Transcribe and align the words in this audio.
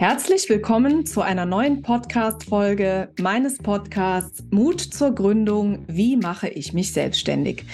Herzlich 0.00 0.48
willkommen 0.48 1.04
zu 1.04 1.20
einer 1.20 1.44
neuen 1.44 1.82
Podcast-Folge 1.82 3.10
meines 3.20 3.58
Podcasts 3.58 4.42
Mut 4.48 4.80
zur 4.80 5.14
Gründung. 5.14 5.84
Wie 5.88 6.16
mache 6.16 6.48
ich 6.48 6.72
mich 6.72 6.94
selbstständig? 6.94 7.66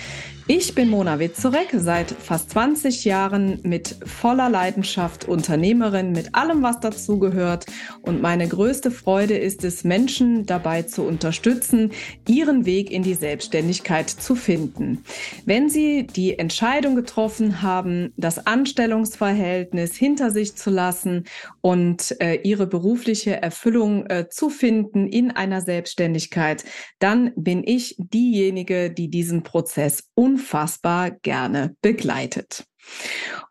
Ich 0.49 0.77
bin 0.77 0.91
Mona 0.91 1.19
Witzorek, 1.19 1.71
seit 1.73 2.13
fast 2.13 2.51
20 2.51 3.05
Jahren 3.05 3.59
mit 3.65 3.97
voller 4.05 4.49
Leidenschaft 4.49 5.25
Unternehmerin 5.25 6.13
mit 6.13 6.37
allem, 6.37 6.63
was 6.63 6.79
dazugehört. 6.79 7.67
Und 8.03 8.23
meine 8.23 8.47
größte 8.47 8.93
Freude 8.93 9.37
ist 9.37 9.65
es, 9.65 9.83
Menschen 9.83 10.47
dabei 10.47 10.83
zu 10.83 11.03
unterstützen, 11.03 11.91
ihren 12.29 12.65
Weg 12.65 12.93
in 12.93 13.03
die 13.03 13.15
Selbstständigkeit 13.15 14.09
zu 14.09 14.37
finden. 14.37 15.03
Wenn 15.47 15.69
sie 15.69 16.07
die 16.07 16.39
Entscheidung 16.39 16.95
getroffen 16.95 17.61
haben, 17.61 18.13
das 18.17 18.47
Anstellungsverhältnis 18.47 19.97
hinter 19.97 20.31
sich 20.31 20.55
zu 20.55 20.71
lassen 20.71 21.25
und 21.61 22.15
äh, 22.21 22.37
ihre 22.45 22.69
berufliche 22.69 23.43
Erfüllung 23.43 24.07
äh, 24.07 24.29
zu 24.29 24.49
finden 24.49 25.09
in 25.09 25.33
einer 25.33 25.61
Selbstständigkeit, 25.61 26.65
dann 27.01 27.33
bin 27.35 27.65
ich 27.67 27.97
diejenige, 27.99 28.93
die 28.93 29.11
diesen 29.11 29.43
Prozess 29.43 30.05
unfassbar 30.37 31.11
gerne 31.11 31.75
begleitet. 31.81 32.67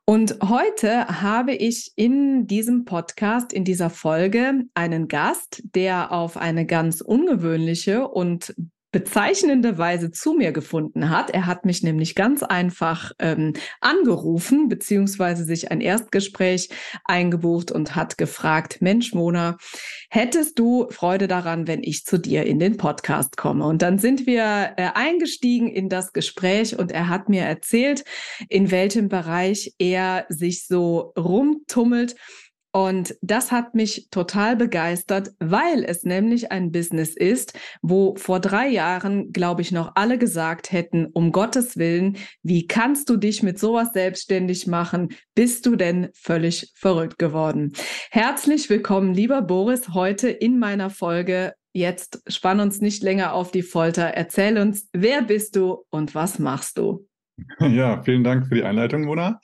Und 0.05 0.37
heute 0.43 1.07
habe 1.21 1.53
ich 1.55 1.91
in 1.95 2.45
diesem 2.45 2.85
Podcast, 2.85 3.51
in 3.51 3.63
dieser 3.63 3.89
Folge 3.89 4.61
einen 4.75 5.07
Gast, 5.07 5.63
der 5.73 6.11
auf 6.11 6.37
eine 6.37 6.67
ganz 6.67 7.01
ungewöhnliche 7.01 8.07
und 8.07 8.53
bezeichnende 8.95 9.77
Weise 9.77 10.09
zu 10.09 10.35
mir 10.35 10.53
gefunden 10.53 11.09
hat. 11.09 11.29
Er 11.29 11.47
hat 11.47 11.65
mich 11.65 11.83
nämlich 11.83 12.15
ganz 12.15 12.43
einfach 12.43 13.11
ähm, 13.19 13.51
angerufen, 13.81 14.69
beziehungsweise 14.69 15.43
sich 15.43 15.69
ein 15.69 15.81
Erstgespräch 15.81 16.69
eingebucht 17.03 17.73
und 17.73 17.97
hat 17.97 18.17
gefragt, 18.17 18.77
Mensch, 18.79 19.13
Mona, 19.13 19.57
hättest 20.09 20.57
du 20.59 20.87
Freude 20.91 21.27
daran, 21.27 21.67
wenn 21.67 21.83
ich 21.83 22.05
zu 22.05 22.17
dir 22.17 22.45
in 22.45 22.57
den 22.57 22.77
Podcast 22.77 23.35
komme? 23.35 23.65
Und 23.65 23.81
dann 23.81 23.99
sind 23.99 24.27
wir 24.27 24.75
äh, 24.77 24.91
eingestiegen 24.93 25.67
in 25.67 25.89
das 25.89 26.13
Gespräch 26.13 26.79
und 26.79 26.93
er 26.93 27.09
hat 27.09 27.27
mir 27.27 27.41
erzählt, 27.41 28.05
in 28.47 28.71
welchem 28.71 29.09
Bereich 29.09 29.73
er 29.77 30.25
sich 30.29 30.67
so 30.67 31.11
rumtummelt 31.17 32.15
und 32.75 33.15
das 33.21 33.53
hat 33.53 33.73
mich 33.73 34.09
total 34.11 34.57
begeistert, 34.57 35.31
weil 35.39 35.85
es 35.85 36.03
nämlich 36.03 36.51
ein 36.51 36.73
Business 36.73 37.15
ist, 37.15 37.57
wo 37.81 38.17
vor 38.17 38.41
drei 38.41 38.67
Jahren, 38.67 39.31
glaube 39.31 39.61
ich, 39.61 39.71
noch 39.71 39.93
alle 39.95 40.17
gesagt 40.17 40.73
hätten, 40.73 41.05
um 41.05 41.31
Gottes 41.31 41.77
Willen, 41.77 42.17
wie 42.43 42.67
kannst 42.67 43.09
du 43.09 43.15
dich 43.15 43.41
mit 43.43 43.59
sowas 43.59 43.93
selbstständig 43.93 44.67
machen? 44.67 45.13
Bist 45.35 45.65
du 45.65 45.77
denn 45.77 46.09
völlig 46.15 46.73
verrückt 46.75 47.17
geworden? 47.17 47.71
Herzlich 48.11 48.69
willkommen, 48.69 49.13
lieber 49.13 49.41
Boris, 49.41 49.93
heute 49.93 50.27
in 50.27 50.59
meiner 50.59 50.89
Folge. 50.89 51.53
Jetzt 51.71 52.23
spann 52.27 52.59
uns 52.59 52.81
nicht 52.81 53.01
länger 53.03 53.35
auf 53.35 53.51
die 53.51 53.63
Folter. 53.63 54.07
Erzähl 54.07 54.57
uns, 54.57 54.89
wer 54.91 55.21
bist 55.21 55.55
du 55.55 55.85
und 55.91 56.13
was 56.13 56.39
machst 56.39 56.77
du? 56.77 57.07
Ja, 57.59 58.03
vielen 58.03 58.25
Dank 58.25 58.47
für 58.47 58.55
die 58.55 58.63
Einleitung, 58.63 59.05
Mona. 59.05 59.39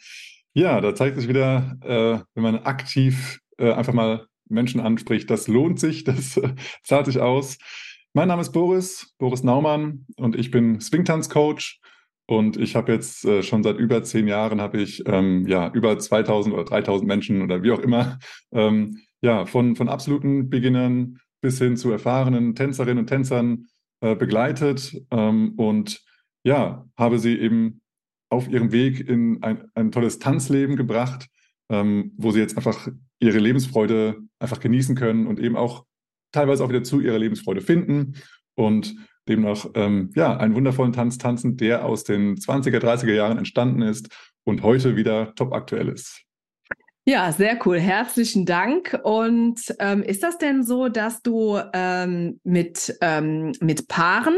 Ja, 0.53 0.81
da 0.81 0.93
zeigt 0.93 1.17
sich 1.17 1.29
wieder, 1.29 1.77
äh, 1.81 2.19
wenn 2.35 2.43
man 2.43 2.57
aktiv 2.63 3.39
äh, 3.57 3.71
einfach 3.71 3.93
mal 3.93 4.27
Menschen 4.49 4.81
anspricht, 4.81 5.29
das 5.29 5.47
lohnt 5.47 5.79
sich, 5.79 6.03
das 6.03 6.35
äh, 6.37 6.53
zahlt 6.83 7.05
sich 7.05 7.19
aus. 7.19 7.57
Mein 8.13 8.27
Name 8.27 8.41
ist 8.41 8.51
Boris, 8.51 9.15
Boris 9.17 9.43
Naumann 9.43 10.05
und 10.17 10.35
ich 10.35 10.51
bin 10.51 10.81
Swingtanz-Coach 10.81 11.79
und 12.25 12.57
ich 12.57 12.75
habe 12.75 12.91
jetzt 12.91 13.23
äh, 13.23 13.43
schon 13.43 13.63
seit 13.63 13.77
über 13.77 14.03
zehn 14.03 14.27
Jahren 14.27 14.59
habe 14.59 14.81
ich 14.81 15.01
ähm, 15.05 15.47
ja 15.47 15.71
über 15.71 15.97
2000 15.97 16.53
oder 16.53 16.65
3000 16.65 17.07
Menschen 17.07 17.41
oder 17.41 17.63
wie 17.63 17.71
auch 17.71 17.79
immer 17.79 18.19
ähm, 18.51 18.99
ja 19.21 19.45
von 19.45 19.77
von 19.77 19.87
absoluten 19.87 20.49
Beginnern 20.49 21.19
bis 21.39 21.59
hin 21.59 21.77
zu 21.77 21.91
erfahrenen 21.91 22.55
Tänzerinnen 22.55 22.99
und 22.99 23.07
Tänzern 23.07 23.67
äh, 24.01 24.15
begleitet 24.15 24.93
ähm, 25.11 25.53
und 25.55 26.01
ja 26.43 26.85
habe 26.97 27.19
sie 27.19 27.39
eben 27.39 27.80
auf 28.31 28.47
ihrem 28.47 28.71
Weg 28.71 29.07
in 29.07 29.43
ein, 29.43 29.69
ein 29.75 29.91
tolles 29.91 30.17
Tanzleben 30.17 30.75
gebracht, 30.75 31.27
ähm, 31.69 32.13
wo 32.17 32.31
sie 32.31 32.39
jetzt 32.39 32.57
einfach 32.57 32.87
ihre 33.19 33.39
Lebensfreude 33.39 34.17
einfach 34.39 34.59
genießen 34.59 34.95
können 34.95 35.27
und 35.27 35.39
eben 35.39 35.55
auch 35.55 35.85
teilweise 36.31 36.63
auch 36.63 36.69
wieder 36.69 36.83
zu 36.83 37.01
ihrer 37.01 37.19
Lebensfreude 37.19 37.61
finden 37.61 38.15
und 38.55 38.95
demnach 39.27 39.67
ähm, 39.75 40.11
ja 40.15 40.35
einen 40.37 40.55
wundervollen 40.55 40.93
Tanz 40.93 41.17
tanzen, 41.17 41.57
der 41.57 41.85
aus 41.85 42.03
den 42.03 42.37
20er, 42.37 42.79
30er 42.79 43.13
Jahren 43.13 43.37
entstanden 43.37 43.81
ist 43.81 44.09
und 44.43 44.63
heute 44.63 44.95
wieder 44.95 45.35
top 45.35 45.53
aktuell 45.53 45.89
ist. 45.89 46.23
Ja, 47.03 47.31
sehr 47.31 47.57
cool. 47.65 47.79
Herzlichen 47.79 48.45
Dank. 48.45 48.99
Und 49.03 49.59
ähm, 49.79 50.03
ist 50.03 50.21
das 50.21 50.37
denn 50.37 50.63
so, 50.63 50.87
dass 50.87 51.23
du 51.23 51.59
ähm, 51.73 52.39
mit, 52.43 52.95
ähm, 53.01 53.53
mit 53.59 53.87
Paaren 53.87 54.35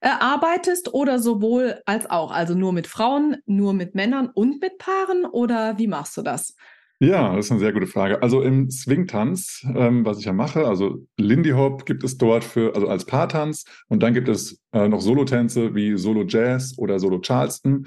äh, 0.00 0.08
arbeitest 0.08 0.94
oder 0.94 1.18
sowohl 1.18 1.82
als 1.84 2.08
auch? 2.08 2.30
Also 2.30 2.54
nur 2.54 2.72
mit 2.72 2.86
Frauen, 2.86 3.36
nur 3.44 3.74
mit 3.74 3.94
Männern 3.94 4.30
und 4.32 4.62
mit 4.62 4.78
Paaren 4.78 5.26
oder 5.26 5.76
wie 5.76 5.86
machst 5.86 6.16
du 6.16 6.22
das? 6.22 6.54
Ja, 7.00 7.36
das 7.36 7.46
ist 7.46 7.52
eine 7.52 7.60
sehr 7.60 7.74
gute 7.74 7.86
Frage. 7.86 8.22
Also 8.22 8.42
im 8.42 8.70
Swing-Tanz, 8.70 9.66
ähm, 9.76 10.04
was 10.06 10.18
ich 10.18 10.24
ja 10.24 10.32
mache, 10.32 10.66
also 10.66 11.06
Lindy 11.18 11.50
Hop 11.50 11.84
gibt 11.84 12.02
es 12.02 12.16
dort 12.16 12.42
für, 12.42 12.74
also 12.74 12.88
als 12.88 13.04
Paartanz 13.04 13.64
und 13.88 14.02
dann 14.02 14.14
gibt 14.14 14.28
es 14.28 14.60
äh, 14.72 14.88
noch 14.88 15.00
Solotänze 15.00 15.74
wie 15.74 15.96
Solo 15.98 16.24
Jazz 16.26 16.74
oder 16.78 16.98
Solo 16.98 17.20
Charleston. 17.20 17.86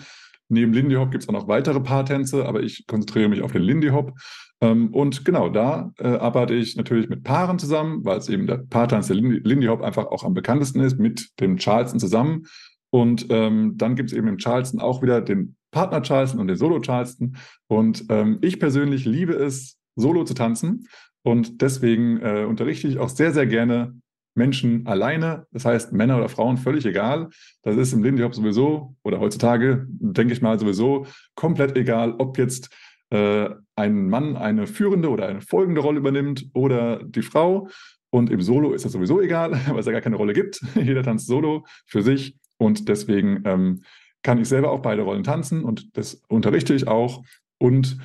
Neben 0.51 0.73
Lindy 0.73 0.95
Hop 0.95 1.11
gibt 1.11 1.23
es 1.23 1.29
auch 1.29 1.33
noch 1.33 1.47
weitere 1.47 1.79
Paartänze, 1.79 2.45
aber 2.45 2.61
ich 2.61 2.85
konzentriere 2.87 3.29
mich 3.29 3.41
auf 3.41 3.51
den 3.53 3.61
Lindy 3.61 3.87
Hop. 3.89 4.13
Ähm, 4.61 4.93
und 4.93 5.25
genau 5.25 5.49
da 5.49 5.91
äh, 5.97 6.07
arbeite 6.07 6.53
ich 6.53 6.75
natürlich 6.75 7.09
mit 7.09 7.23
Paaren 7.23 7.57
zusammen, 7.57 8.03
weil 8.05 8.17
es 8.17 8.29
eben 8.29 8.47
der 8.47 8.57
Paartanz 8.57 9.07
der 9.07 9.15
Lindy, 9.15 9.39
Lindy 9.43 9.67
Hop 9.67 9.81
einfach 9.81 10.07
auch 10.07 10.23
am 10.23 10.33
bekanntesten 10.33 10.81
ist, 10.81 10.99
mit 10.99 11.29
dem 11.39 11.57
Charleston 11.57 11.99
zusammen. 11.99 12.45
Und 12.91 13.27
ähm, 13.29 13.77
dann 13.77 13.95
gibt 13.95 14.11
es 14.11 14.17
eben 14.17 14.27
im 14.27 14.37
Charleston 14.37 14.81
auch 14.81 15.01
wieder 15.01 15.21
den 15.21 15.55
Partner 15.71 16.01
Charleston 16.01 16.41
und 16.41 16.47
den 16.47 16.57
Solo 16.57 16.81
Charleston. 16.81 17.37
Und 17.67 18.05
ähm, 18.09 18.39
ich 18.41 18.59
persönlich 18.59 19.05
liebe 19.05 19.33
es, 19.33 19.77
solo 19.95 20.25
zu 20.25 20.33
tanzen. 20.33 20.87
Und 21.23 21.61
deswegen 21.61 22.19
äh, 22.21 22.45
unterrichte 22.45 22.87
ich 22.87 22.99
auch 22.99 23.09
sehr, 23.09 23.31
sehr 23.31 23.47
gerne 23.47 23.95
Menschen 24.33 24.87
alleine, 24.87 25.45
das 25.51 25.65
heißt 25.65 25.93
Männer 25.93 26.17
oder 26.17 26.29
Frauen, 26.29 26.57
völlig 26.57 26.85
egal. 26.85 27.29
Das 27.63 27.75
ist 27.75 27.93
im 27.93 28.03
Lindy 28.03 28.23
Hop 28.23 28.33
sowieso 28.33 28.95
oder 29.03 29.19
heutzutage, 29.19 29.85
denke 29.89 30.33
ich 30.33 30.41
mal, 30.41 30.57
sowieso 30.59 31.05
komplett 31.35 31.75
egal, 31.75 32.15
ob 32.17 32.37
jetzt 32.37 32.69
äh, 33.09 33.49
ein 33.75 34.09
Mann 34.09 34.37
eine 34.37 34.67
führende 34.67 35.09
oder 35.09 35.27
eine 35.27 35.41
folgende 35.41 35.81
Rolle 35.81 35.99
übernimmt 35.99 36.47
oder 36.53 37.03
die 37.03 37.21
Frau. 37.21 37.67
Und 38.09 38.29
im 38.29 38.41
Solo 38.41 38.73
ist 38.73 38.85
das 38.85 38.91
sowieso 38.91 39.21
egal, 39.21 39.51
weil 39.67 39.79
es 39.79 39.85
ja 39.85 39.91
gar 39.91 40.01
keine 40.01 40.15
Rolle 40.15 40.33
gibt. 40.33 40.61
Jeder 40.75 41.03
tanzt 41.03 41.27
solo 41.27 41.65
für 41.85 42.01
sich 42.01 42.37
und 42.57 42.87
deswegen 42.87 43.41
ähm, 43.45 43.81
kann 44.23 44.39
ich 44.39 44.47
selber 44.47 44.71
auch 44.71 44.81
beide 44.81 45.01
Rollen 45.01 45.23
tanzen 45.23 45.63
und 45.63 45.97
das 45.97 46.21
unterrichte 46.27 46.73
ich 46.73 46.87
auch. 46.87 47.23
Und 47.57 47.97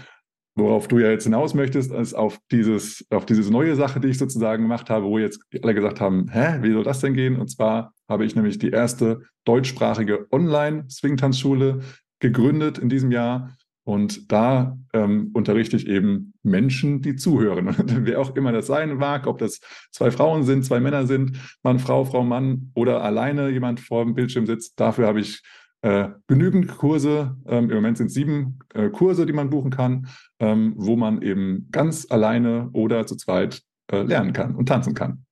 worauf 0.56 0.89
du 0.89 0.99
ja 0.99 1.11
jetzt 1.11 1.25
hinaus 1.25 1.55
möchtest, 1.55 1.93
ist 1.93 2.15
auf 2.15 2.39
dieses, 2.50 3.06
auf 3.11 3.27
diese 3.27 3.50
neue 3.53 3.77
Sache, 3.77 4.00
die 4.00 4.09
ich 4.09 4.19
sozusagen 4.19 4.62
gemacht 4.62 4.89
habe, 4.91 5.06
wo 5.06 5.19
jetzt 5.19 5.41
alle 5.62 5.75
gesagt 5.75 6.00
haben, 6.00 6.28
hä, 6.31 6.59
wie 6.62 6.72
soll 6.72 6.83
das 6.83 7.00
denn 7.00 7.15
gehen? 7.15 7.37
Und 7.37 7.49
zwar 7.49 7.93
habe 8.09 8.25
ich 8.25 8.34
nämlich 8.34 8.59
die 8.59 8.71
erste 8.71 9.21
deutschsprachige 9.44 10.27
Online-Swing-Tanzschule 10.33 11.81
gegründet 12.21 12.78
in 12.78 12.89
diesem 12.89 13.12
Jahr. 13.12 13.55
Und 13.84 14.33
da 14.33 14.77
ähm, 14.94 15.31
unterrichte 15.34 15.77
ich 15.77 15.87
eben 15.87 16.33
Menschen, 16.43 17.03
die 17.03 17.17
zuhören. 17.17 17.69
Und 17.78 18.06
wer 18.06 18.21
auch 18.21 18.34
immer 18.34 18.50
das 18.50 18.67
sein 18.67 18.97
mag, 18.97 19.27
ob 19.27 19.38
das 19.38 19.61
zwei 19.93 20.11
Frauen 20.11 20.43
sind, 20.43 20.65
zwei 20.65 20.81
Männer 20.81 21.06
sind, 21.06 21.38
Mann, 21.62 21.78
Frau, 21.78 22.05
Frau, 22.05 22.25
Mann 22.25 22.73
oder 22.75 23.05
alleine 23.05 23.50
jemand 23.50 23.78
vor 23.78 24.03
dem 24.05 24.15
Bildschirm 24.15 24.47
sitzt, 24.47 24.81
dafür 24.81 25.06
habe 25.06 25.21
ich 25.21 25.43
äh, 25.86 26.08
genügend 26.26 26.66
Kurse. 26.66 27.36
Ähm, 27.47 27.70
Im 27.70 27.76
Moment 27.76 27.97
sind 27.97 28.10
sieben 28.10 28.58
äh, 28.74 28.88
Kurse, 28.88 29.24
die 29.24 29.32
man 29.32 29.50
buchen 29.50 29.70
kann, 29.70 30.08
ähm, 30.41 30.74
wo 30.76 30.97
man 30.97 31.22
eben 31.22 31.69
ganz 31.70 32.08
alleine 32.11 32.70
oder 32.72 33.06
zu 33.06 33.14
zweit 33.14 33.62
äh, 33.93 34.02
lernen 34.02 34.32
kann 34.32 34.56
und 34.56 34.66
tanzen 34.69 34.94
kann. 34.94 35.25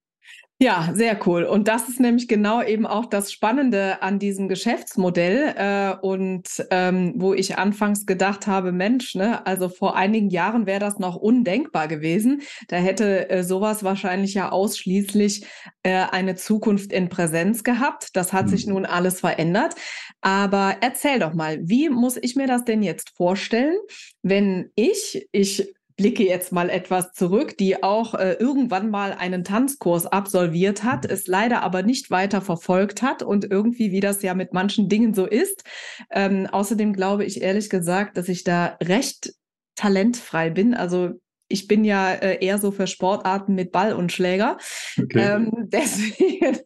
Ja, 0.57 0.91
sehr 0.93 1.19
cool. 1.27 1.43
Und 1.43 1.67
das 1.67 1.89
ist 1.89 1.99
nämlich 1.99 2.29
genau 2.29 2.63
eben 2.63 2.85
auch 2.85 3.07
das 3.07 3.29
Spannende 3.29 4.01
an 4.01 4.19
diesem 4.19 4.47
Geschäftsmodell 4.47 5.53
äh, 5.57 5.97
und 6.01 6.47
ähm, 6.71 7.13
wo 7.17 7.33
ich 7.33 7.57
anfangs 7.57 8.05
gedacht 8.05 8.47
habe, 8.47 8.71
Mensch, 8.71 9.15
ne, 9.15 9.45
also 9.45 9.67
vor 9.67 9.97
einigen 9.97 10.29
Jahren 10.29 10.65
wäre 10.65 10.79
das 10.79 10.97
noch 10.97 11.17
undenkbar 11.17 11.89
gewesen. 11.89 12.41
Da 12.69 12.77
hätte 12.77 13.29
äh, 13.29 13.43
sowas 13.43 13.83
wahrscheinlich 13.83 14.33
ja 14.33 14.49
ausschließlich 14.49 15.45
äh, 15.83 16.05
eine 16.11 16.35
Zukunft 16.35 16.93
in 16.93 17.09
Präsenz 17.09 17.65
gehabt. 17.65 18.15
Das 18.15 18.31
hat 18.31 18.45
mhm. 18.45 18.49
sich 18.51 18.65
nun 18.65 18.85
alles 18.85 19.19
verändert. 19.19 19.75
Aber 20.21 20.77
erzähl 20.79 21.19
doch 21.19 21.33
mal, 21.33 21.59
wie 21.63 21.89
muss 21.89 22.15
ich 22.15 22.37
mir 22.37 22.47
das 22.47 22.63
denn 22.63 22.81
jetzt 22.81 23.09
vorstellen, 23.17 23.75
wenn 24.21 24.71
ich, 24.75 25.27
ich 25.33 25.74
blicke 25.97 26.23
jetzt 26.23 26.51
mal 26.51 26.69
etwas 26.69 27.13
zurück, 27.13 27.57
die 27.57 27.81
auch 27.81 28.15
äh, 28.15 28.33
irgendwann 28.33 28.89
mal 28.89 29.13
einen 29.13 29.43
Tanzkurs 29.43 30.05
absolviert 30.05 30.83
hat, 30.83 31.05
es 31.05 31.27
leider 31.27 31.63
aber 31.63 31.83
nicht 31.83 32.11
weiter 32.11 32.41
verfolgt 32.41 33.01
hat 33.01 33.23
und 33.23 33.45
irgendwie, 33.45 33.91
wie 33.91 34.01
das 34.01 34.21
ja 34.21 34.33
mit 34.33 34.53
manchen 34.53 34.89
Dingen 34.89 35.13
so 35.13 35.25
ist. 35.25 35.63
Ähm, 36.11 36.47
außerdem 36.47 36.93
glaube 36.93 37.23
ich 37.23 37.41
ehrlich 37.41 37.69
gesagt, 37.69 38.17
dass 38.17 38.27
ich 38.27 38.43
da 38.43 38.77
recht 38.83 39.33
talentfrei 39.75 40.49
bin. 40.49 40.73
Also 40.73 41.11
ich 41.47 41.67
bin 41.67 41.85
ja 41.85 42.13
äh, 42.13 42.43
eher 42.43 42.57
so 42.57 42.71
für 42.71 42.87
Sportarten 42.87 43.55
mit 43.55 43.71
Ball 43.71 43.93
und 43.93 44.11
Schläger. 44.11 44.57
Okay. 45.01 45.19
Ähm, 45.19 45.51
deswegen, 45.71 46.57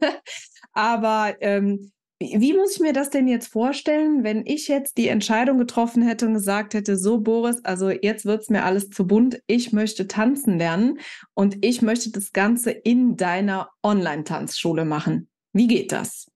aber 0.73 1.35
ähm, 1.41 1.91
wie 2.19 2.53
muss 2.53 2.75
ich 2.75 2.81
mir 2.81 2.91
das 2.91 3.09
denn 3.09 3.27
jetzt 3.29 3.47
vorstellen, 3.47 4.23
wenn 4.25 4.45
ich 4.45 4.67
jetzt 4.67 4.97
die 4.97 5.07
Entscheidung 5.07 5.57
getroffen 5.57 6.03
hätte 6.03 6.27
und 6.27 6.33
gesagt 6.33 6.73
hätte, 6.73 6.97
so 6.97 7.21
Boris, 7.21 7.63
also 7.63 7.89
jetzt 7.89 8.25
wird 8.25 8.41
es 8.41 8.49
mir 8.49 8.65
alles 8.65 8.89
zu 8.89 9.07
bunt, 9.07 9.41
ich 9.47 9.71
möchte 9.71 10.07
tanzen 10.07 10.57
lernen 10.57 10.99
und 11.33 11.63
ich 11.63 11.81
möchte 11.81 12.11
das 12.11 12.33
Ganze 12.33 12.71
in 12.71 13.15
deiner 13.15 13.69
Online-Tanzschule 13.83 14.83
machen. 14.83 15.29
Wie 15.53 15.67
geht 15.67 15.93
das? 15.93 16.29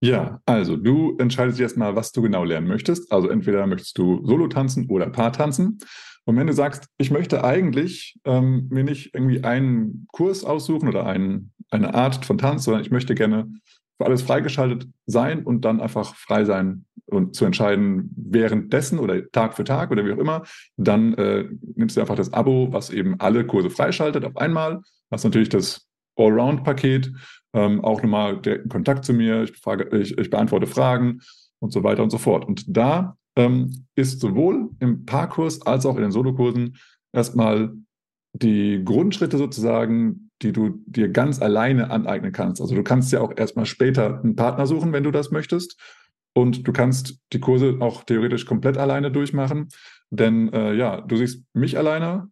Ja, 0.00 0.40
also 0.46 0.76
du 0.76 1.16
entscheidest 1.18 1.60
erstmal, 1.60 1.94
was 1.94 2.10
du 2.10 2.22
genau 2.22 2.42
lernen 2.42 2.66
möchtest. 2.66 3.12
Also 3.12 3.28
entweder 3.28 3.66
möchtest 3.66 3.98
du 3.98 4.24
Solo 4.26 4.48
tanzen 4.48 4.88
oder 4.88 5.10
Paar 5.10 5.32
tanzen. 5.32 5.78
Und 6.24 6.36
wenn 6.36 6.46
du 6.46 6.52
sagst, 6.52 6.86
ich 6.98 7.10
möchte 7.10 7.44
eigentlich 7.44 8.18
ähm, 8.24 8.68
mir 8.70 8.82
nicht 8.82 9.14
irgendwie 9.14 9.44
einen 9.44 10.06
Kurs 10.10 10.44
aussuchen 10.44 10.88
oder 10.88 11.06
ein, 11.06 11.52
eine 11.70 11.94
Art 11.94 12.24
von 12.24 12.38
Tanz, 12.38 12.64
sondern 12.64 12.82
ich 12.82 12.90
möchte 12.90 13.14
gerne 13.14 13.52
für 13.98 14.06
alles 14.06 14.22
freigeschaltet 14.22 14.88
sein 15.06 15.44
und 15.44 15.64
dann 15.64 15.80
einfach 15.80 16.14
frei 16.14 16.44
sein 16.44 16.84
und 17.06 17.34
zu 17.36 17.44
entscheiden, 17.44 18.10
währenddessen 18.16 18.98
oder 18.98 19.30
Tag 19.30 19.54
für 19.54 19.64
Tag 19.64 19.90
oder 19.90 20.04
wie 20.04 20.12
auch 20.12 20.18
immer, 20.18 20.42
dann 20.76 21.14
äh, 21.14 21.48
nimmst 21.74 21.96
du 21.96 22.00
einfach 22.00 22.16
das 22.16 22.32
Abo, 22.32 22.72
was 22.72 22.90
eben 22.90 23.20
alle 23.20 23.46
Kurse 23.46 23.70
freischaltet 23.70 24.24
auf 24.24 24.36
einmal. 24.36 24.80
Hast 25.10 25.24
natürlich 25.24 25.50
das 25.50 25.86
Allround-Paket, 26.16 27.12
ähm, 27.54 27.84
auch 27.84 28.02
nochmal 28.02 28.40
direkten 28.40 28.68
Kontakt 28.68 29.04
zu 29.04 29.12
mir, 29.12 29.42
ich, 29.44 29.52
frage, 29.58 29.96
ich, 29.96 30.16
ich, 30.16 30.30
beantworte 30.30 30.66
Fragen 30.66 31.20
und 31.60 31.72
so 31.72 31.82
weiter 31.84 32.02
und 32.02 32.10
so 32.10 32.18
fort. 32.18 32.44
Und 32.46 32.64
da 32.68 33.16
ähm, 33.36 33.86
ist 33.94 34.20
sowohl 34.20 34.70
im 34.80 35.04
Paarkurs 35.04 35.62
als 35.62 35.86
auch 35.86 35.96
in 35.96 36.02
den 36.02 36.12
Solokursen 36.12 36.76
erstmal 37.12 37.72
die 38.32 38.82
Grundschritte 38.84 39.36
sozusagen 39.36 40.30
die 40.42 40.52
du 40.52 40.82
dir 40.86 41.08
ganz 41.08 41.40
alleine 41.40 41.90
aneignen 41.90 42.32
kannst. 42.32 42.60
Also 42.60 42.74
du 42.74 42.82
kannst 42.82 43.12
ja 43.12 43.20
auch 43.20 43.32
erstmal 43.36 43.66
später 43.66 44.20
einen 44.22 44.36
Partner 44.36 44.66
suchen, 44.66 44.92
wenn 44.92 45.04
du 45.04 45.10
das 45.10 45.30
möchtest. 45.30 45.78
Und 46.34 46.66
du 46.66 46.72
kannst 46.72 47.18
die 47.32 47.40
Kurse 47.40 47.76
auch 47.80 48.04
theoretisch 48.04 48.46
komplett 48.46 48.78
alleine 48.78 49.10
durchmachen. 49.10 49.68
Denn 50.10 50.52
äh, 50.52 50.74
ja, 50.74 51.00
du 51.00 51.16
siehst 51.16 51.44
mich 51.52 51.76
alleine 51.76 52.30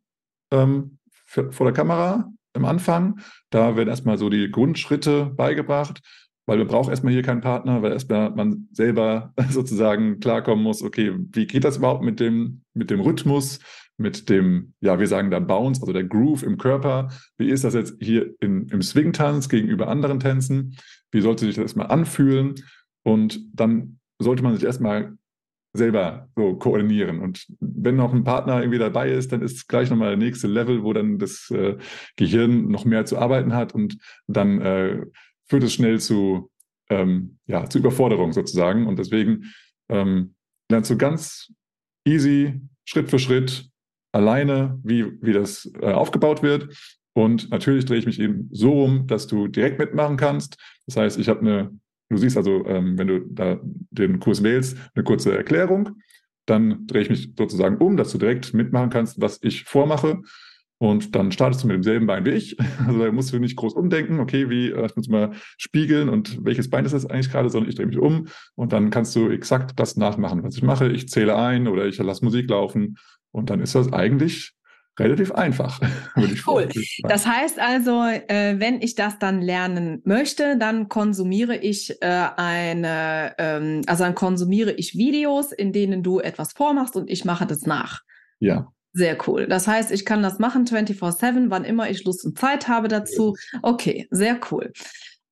ähm, 0.51 0.99
für, 1.27 1.53
vor 1.53 1.67
der 1.67 1.75
Kamera 1.75 2.31
im 2.55 2.65
Anfang. 2.65 3.21
Da 3.51 3.77
werden 3.77 3.89
erstmal 3.89 4.19
so 4.19 4.29
die 4.29 4.51
Grundschritte 4.51 5.27
beigebracht, 5.27 6.01
weil 6.47 6.59
wir 6.59 6.65
brauchen 6.65 6.91
erstmal 6.91 7.13
hier 7.13 7.23
keinen 7.23 7.43
Partner, 7.43 7.83
weil 7.83 7.93
erstmal 7.93 8.31
man 8.31 8.69
selber 8.73 9.33
sozusagen 9.51 10.21
klarkommen 10.21 10.65
muss, 10.65 10.83
okay, 10.83 11.15
wie 11.17 11.47
geht 11.47 11.65
das 11.65 11.77
überhaupt 11.77 12.03
mit 12.03 12.21
dem, 12.21 12.63
mit 12.75 12.91
dem 12.91 13.01
Rhythmus? 13.01 13.61
Mit 14.01 14.31
dem, 14.31 14.73
ja, 14.81 14.99
wir 14.99 15.07
sagen 15.07 15.31
da 15.31 15.41
Bounce, 15.41 15.83
also 15.83 15.93
der 15.93 16.05
Groove 16.05 16.43
im 16.43 16.57
Körper. 16.57 17.09
Wie 17.37 17.51
ist 17.51 17.65
das 17.65 17.75
jetzt 17.75 17.97
hier 18.01 18.35
in, 18.41 18.67
im 18.69 18.81
Swing-Tanz 18.81 19.51
gegenüber 19.51 19.89
anderen 19.89 20.21
Tänzen? 20.21 20.77
Wie 21.13 21.21
sollte 21.21 21.45
sich 21.45 21.57
das 21.57 21.65
erstmal 21.65 21.89
anfühlen? 21.89 22.55
Und 23.03 23.41
dann 23.53 24.01
sollte 24.19 24.43
man 24.43 24.55
sich 24.55 24.65
erstmal 24.65 25.13
selber 25.75 26.31
so 26.35 26.57
koordinieren. 26.57 27.21
Und 27.21 27.47
wenn 27.61 27.97
noch 27.97 28.15
ein 28.15 28.25
Partner 28.25 28.61
irgendwie 28.61 28.79
dabei 28.79 29.11
ist, 29.11 29.33
dann 29.33 29.43
ist 29.43 29.69
gleich 29.69 29.91
nochmal 29.91 30.17
der 30.17 30.17
nächste 30.17 30.49
Level, 30.49 30.83
wo 30.83 30.95
dann 30.95 31.19
das 31.19 31.51
äh, 31.51 31.77
Gehirn 32.17 32.69
noch 32.69 32.87
mehr 32.87 33.05
zu 33.05 33.19
arbeiten 33.19 33.53
hat 33.53 33.75
und 33.75 33.99
dann 34.27 34.63
äh, 34.63 35.05
führt 35.47 35.63
es 35.63 35.75
schnell 35.75 36.01
zu, 36.01 36.51
ähm, 36.89 37.39
ja, 37.47 37.69
zu 37.69 37.79
Überforderung 37.79 38.33
sozusagen. 38.33 38.87
Und 38.87 38.99
deswegen 38.99 39.53
ähm, 39.91 40.35
lernst 40.71 40.91
du 40.91 40.97
ganz 40.97 41.53
easy, 42.07 42.61
Schritt 42.87 43.11
für 43.11 43.19
Schritt 43.19 43.71
alleine, 44.13 44.79
wie, 44.83 45.07
wie 45.23 45.33
das 45.33 45.71
äh, 45.81 45.93
aufgebaut 45.93 46.43
wird. 46.43 46.75
Und 47.13 47.51
natürlich 47.51 47.85
drehe 47.85 47.99
ich 47.99 48.07
mich 48.07 48.21
eben 48.21 48.49
so 48.53 48.73
rum, 48.73 49.07
dass 49.07 49.27
du 49.27 49.49
direkt 49.49 49.79
mitmachen 49.79 50.17
kannst. 50.17 50.57
Das 50.87 50.97
heißt, 50.97 51.19
ich 51.19 51.29
habe 51.29 51.41
eine, 51.41 51.71
du 52.09 52.17
siehst 52.17 52.37
also, 52.37 52.65
ähm, 52.67 52.99
wenn 52.99 53.09
du 53.09 53.21
da 53.29 53.61
den 53.91 54.21
Kurs 54.21 54.43
wählst, 54.43 54.77
eine 54.95 55.05
kurze 55.05 55.37
Erklärung. 55.37 55.91
Dann 56.47 56.87
drehe 56.87 57.03
ich 57.03 57.11
mich 57.11 57.33
sozusagen 57.37 57.77
um, 57.77 57.97
dass 57.97 58.13
du 58.13 58.19
direkt 58.19 58.55
mitmachen 58.55 58.91
kannst, 58.91 59.21
was 59.21 59.39
ich 59.43 59.65
vormache. 59.65 60.23
Und 60.83 61.15
dann 61.15 61.31
startest 61.31 61.63
du 61.63 61.67
mit 61.67 61.75
demselben 61.75 62.07
Bein 62.07 62.25
wie 62.25 62.31
ich. 62.31 62.57
Also 62.87 63.05
da 63.05 63.13
musst 63.13 63.33
du 63.33 63.39
nicht 63.39 63.57
groß 63.57 63.75
umdenken, 63.75 64.19
okay, 64.19 64.49
wie, 64.49 64.71
äh, 64.71 64.87
ich 64.87 64.97
muss 64.97 65.09
mal 65.09 65.33
spiegeln 65.59 66.09
und 66.09 66.45
welches 66.45 66.71
Bein 66.71 66.85
ist 66.85 66.93
das 66.93 67.07
eigentlich 67.07 67.31
gerade, 67.31 67.51
sondern 67.51 67.69
ich 67.69 67.77
drehe 67.77 67.87
mich 67.87 67.99
um 67.99 68.29
und 68.55 68.73
dann 68.73 68.91
kannst 68.91 69.15
du 69.15 69.29
exakt 69.29 69.79
das 69.79 69.97
nachmachen, 69.97 70.43
was 70.43 70.57
ich 70.57 70.63
mache. 70.63 70.89
Ich 70.89 71.09
zähle 71.09 71.37
ein 71.37 71.69
oder 71.69 71.87
ich 71.87 71.99
lasse 71.99 72.25
Musik 72.25 72.49
laufen 72.49 72.97
und 73.33 73.51
dann 73.51 73.61
ist 73.61 73.75
das 73.75 73.93
eigentlich 73.93 74.53
relativ 74.99 75.33
einfach. 75.33 75.81
cool. 76.47 76.69
Das 77.05 77.27
heißt 77.27 77.59
also, 77.59 78.03
äh, 78.05 78.57
wenn 78.59 78.83
ich 78.83 78.95
das 78.95 79.19
dann 79.19 79.41
lernen 79.41 80.03
möchte, 80.05 80.59
dann 80.59 80.89
konsumiere 80.89 81.57
ich 81.57 82.03
äh, 82.03 82.07
eine, 82.37 83.35
ähm, 83.39 83.83
also 83.87 84.05
dann 84.05 84.15
konsumiere 84.15 84.73
ich 84.73 84.97
Videos, 84.97 85.53
in 85.53 85.73
denen 85.73 86.03
du 86.03 86.21
etwas 86.21 86.53
vormachst 86.53 86.97
und 86.97 87.09
ich 87.09 87.25
mache 87.25 87.47
das 87.47 87.63
nach. 87.63 88.01
Ja. 88.41 88.73
Sehr 88.93 89.17
cool. 89.29 89.47
Das 89.47 89.69
heißt, 89.69 89.93
ich 89.93 90.05
kann 90.05 90.23
das 90.23 90.41
machen 90.41 90.67
24-7, 90.67 91.47
wann 91.49 91.65
immer 91.65 91.89
ich 91.89 92.05
Lust 92.05 92.25
und 92.25 92.37
Zeit 92.39 92.67
habe 92.67 92.89
dazu. 92.89 93.37
Okay, 93.63 94.09
sehr 94.11 94.41
cool. 94.51 94.73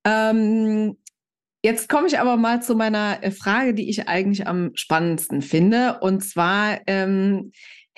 Ähm, 0.05 0.97
Jetzt 1.65 1.89
komme 1.89 2.07
ich 2.07 2.21
aber 2.21 2.37
mal 2.37 2.63
zu 2.63 2.77
meiner 2.77 3.23
äh, 3.23 3.33
Frage, 3.33 3.75
die 3.75 3.91
ich 3.91 4.07
eigentlich 4.07 4.47
am 4.47 4.71
spannendsten 4.75 5.43
finde. 5.43 5.99
Und 6.01 6.23
zwar, 6.23 6.79
ähm, 6.87 7.51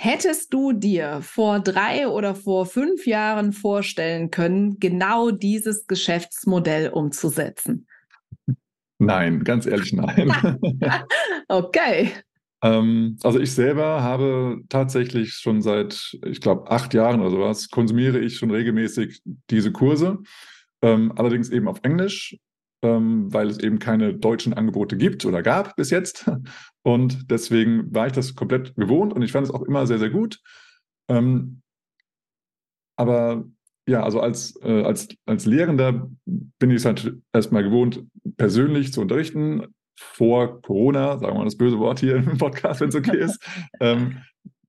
Hättest 0.03 0.55
du 0.55 0.73
dir 0.73 1.21
vor 1.21 1.61
drei 1.61 2.09
oder 2.09 2.35
vor 2.35 2.65
fünf 2.65 3.07
Jahren 3.07 3.53
vorstellen 3.53 4.31
können, 4.31 4.81
genau 4.81 5.31
dieses 5.31 5.87
Geschäftsmodell 5.87 6.89
umzusetzen? 6.89 7.87
Nein, 8.99 9.45
ganz 9.45 9.67
ehrlich 9.67 9.93
nein. 9.93 10.33
okay. 11.49 12.13
Ähm, 12.63 13.19
also 13.23 13.41
ich 13.41 13.53
selber 13.53 14.03
habe 14.03 14.63
tatsächlich 14.71 15.35
schon 15.35 15.61
seit, 15.61 16.17
ich 16.25 16.41
glaube, 16.41 16.71
acht 16.71 16.95
Jahren 16.95 17.21
oder 17.21 17.31
sowas, 17.31 17.69
konsumiere 17.69 18.21
ich 18.21 18.39
schon 18.39 18.51
regelmäßig 18.51 19.21
diese 19.51 19.71
Kurse. 19.71 20.17
Ähm, 20.81 21.13
allerdings 21.17 21.51
eben 21.51 21.69
auf 21.69 21.81
Englisch 21.83 22.39
ähm, 22.83 23.33
weil 23.33 23.49
es 23.49 23.59
eben 23.59 23.79
keine 23.79 24.15
deutschen 24.15 24.55
Angebote 24.55 24.97
gibt 24.97 25.25
oder 25.25 25.43
gab 25.43 25.77
bis 25.77 25.91
jetzt. 25.91 26.31
Und 26.83 27.31
deswegen 27.31 27.95
war 27.95 28.07
ich 28.07 28.13
das 28.13 28.35
komplett 28.35 28.75
gewohnt 28.77 29.13
und 29.13 29.23
ich 29.23 29.33
fand 29.33 29.47
es 29.47 29.53
auch 29.53 29.63
immer 29.63 29.87
sehr, 29.87 29.99
sehr 29.99 30.11
gut. 30.11 30.41
Ähm, 31.09 31.61
aber 32.97 33.45
ja, 33.87 34.03
also 34.03 34.21
als, 34.21 34.57
äh, 34.63 34.83
als, 34.83 35.09
als 35.27 35.47
Lehrender 35.47 36.11
bin 36.25 36.71
ich 36.71 36.77
es 36.77 36.85
halt 36.85 37.15
erstmal 37.33 37.65
gewohnt, 37.65 38.05
persönlich 38.37 38.93
zu 38.93 39.01
unterrichten. 39.01 39.67
Vor 39.99 40.63
Corona, 40.63 41.19
sagen 41.19 41.35
wir 41.35 41.39
mal 41.39 41.45
das 41.45 41.59
böse 41.59 41.79
Wort 41.79 42.01
hier 42.01 42.17
im 42.17 42.39
Podcast, 42.39 42.81
wenn 42.81 42.89
es 42.89 42.95
okay 42.95 43.19
ist. 43.19 43.45
ähm, 43.81 44.23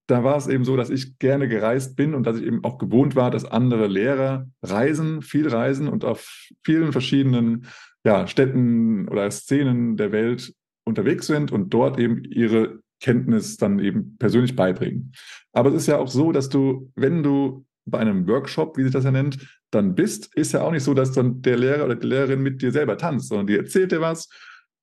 da 0.07 0.25
war 0.25 0.36
es 0.36 0.47
eben 0.47 0.65
so, 0.65 0.75
dass 0.75 0.89
ich 0.89 1.19
gerne 1.19 1.47
gereist 1.47 1.95
bin 1.95 2.15
und 2.15 2.25
dass 2.25 2.38
ich 2.38 2.43
eben 2.43 2.63
auch 2.65 2.77
gewohnt 2.77 3.15
war, 3.15 3.31
dass 3.31 3.45
andere 3.45 3.88
Lehrer 3.88 4.47
reisen, 4.62 5.21
viel 5.21 5.47
reisen 5.47 5.88
und 5.88 6.03
auf 6.03 6.50
vielen 6.65 6.91
verschiedenen 6.91 7.67
ja, 8.03 8.27
Städten 8.27 9.08
oder 9.08 9.29
Szenen 9.29 9.98
der 9.98 10.12
Welt 10.12 10.53
unterwegs 10.86 11.27
sind 11.27 11.51
und 11.51 11.74
dort 11.74 12.00
eben 12.00 12.24
ihre 12.24 12.79
Kenntnis 13.01 13.58
dann 13.58 13.79
eben 13.79 14.17
persönlich 14.17 14.55
beibringen. 14.55 15.13
Aber 15.53 15.70
es 15.70 15.75
ist 15.75 15.88
ja 15.88 15.98
auch 15.98 16.08
so, 16.08 16.31
dass 16.31 16.50
du, 16.50 16.91
wenn 16.96 17.24
du 17.24 17.65
bei 17.86 18.00
einem 18.00 18.27
Workshop, 18.27 18.77
wie 18.77 18.84
sich 18.84 18.91
das 18.91 19.03
ja 19.03 19.12
nennt, 19.12 19.62
dann 19.72 19.96
bist, 19.96 20.34
ist 20.36 20.51
ja 20.51 20.62
auch 20.62 20.72
nicht 20.72 20.84
so, 20.84 20.93
dass 20.93 21.12
dann 21.12 21.41
der 21.41 21.58
Lehrer 21.58 21.86
oder 21.86 21.96
die 21.96 22.08
Lehrerin 22.08 22.41
mit 22.41 22.62
dir 22.62 22.72
selber 22.72 22.98
tanzt, 22.98 23.29
sondern 23.29 23.48
die 23.48 23.58
erzählt 23.58 23.91
dir 23.91 24.01
was, 24.01 24.29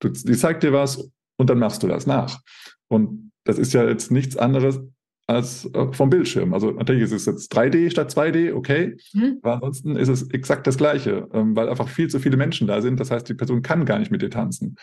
die 0.03 0.37
zeigt 0.37 0.63
dir 0.63 0.73
was 0.73 1.11
und 1.37 1.51
dann 1.51 1.59
machst 1.59 1.83
du 1.83 1.87
das 1.87 2.07
nach. 2.07 2.41
Und 2.89 3.33
das 3.45 3.59
ist 3.59 3.73
ja 3.73 3.89
jetzt 3.89 4.11
nichts 4.11 4.37
anderes 4.37 4.81
als 5.29 5.67
äh, 5.75 5.93
vom 5.93 6.09
Bildschirm. 6.09 6.55
Also 6.55 6.71
natürlich 6.71 7.03
ist 7.03 7.13
es 7.13 7.27
jetzt 7.27 7.55
3D 7.55 7.91
statt 7.91 8.11
2D, 8.11 8.55
okay, 8.55 8.97
mhm. 9.13 9.39
aber 9.43 9.55
ansonsten 9.55 9.95
ist 9.97 10.09
es 10.09 10.29
exakt 10.31 10.67
das 10.67 10.79
Gleiche, 10.79 11.29
ähm, 11.35 11.55
weil 11.55 11.69
einfach 11.69 11.89
viel 11.89 12.09
zu 12.09 12.19
viele 12.19 12.39
Menschen 12.39 12.67
da 12.67 12.81
sind. 12.81 12.99
Das 12.99 13.11
heißt, 13.11 13.29
die 13.29 13.35
Person 13.35 13.63
kann 13.63 13.85
gar 13.85 13.99
nicht 13.99 14.11
mit 14.11 14.23
dir 14.23 14.31
tanzen. 14.31 14.77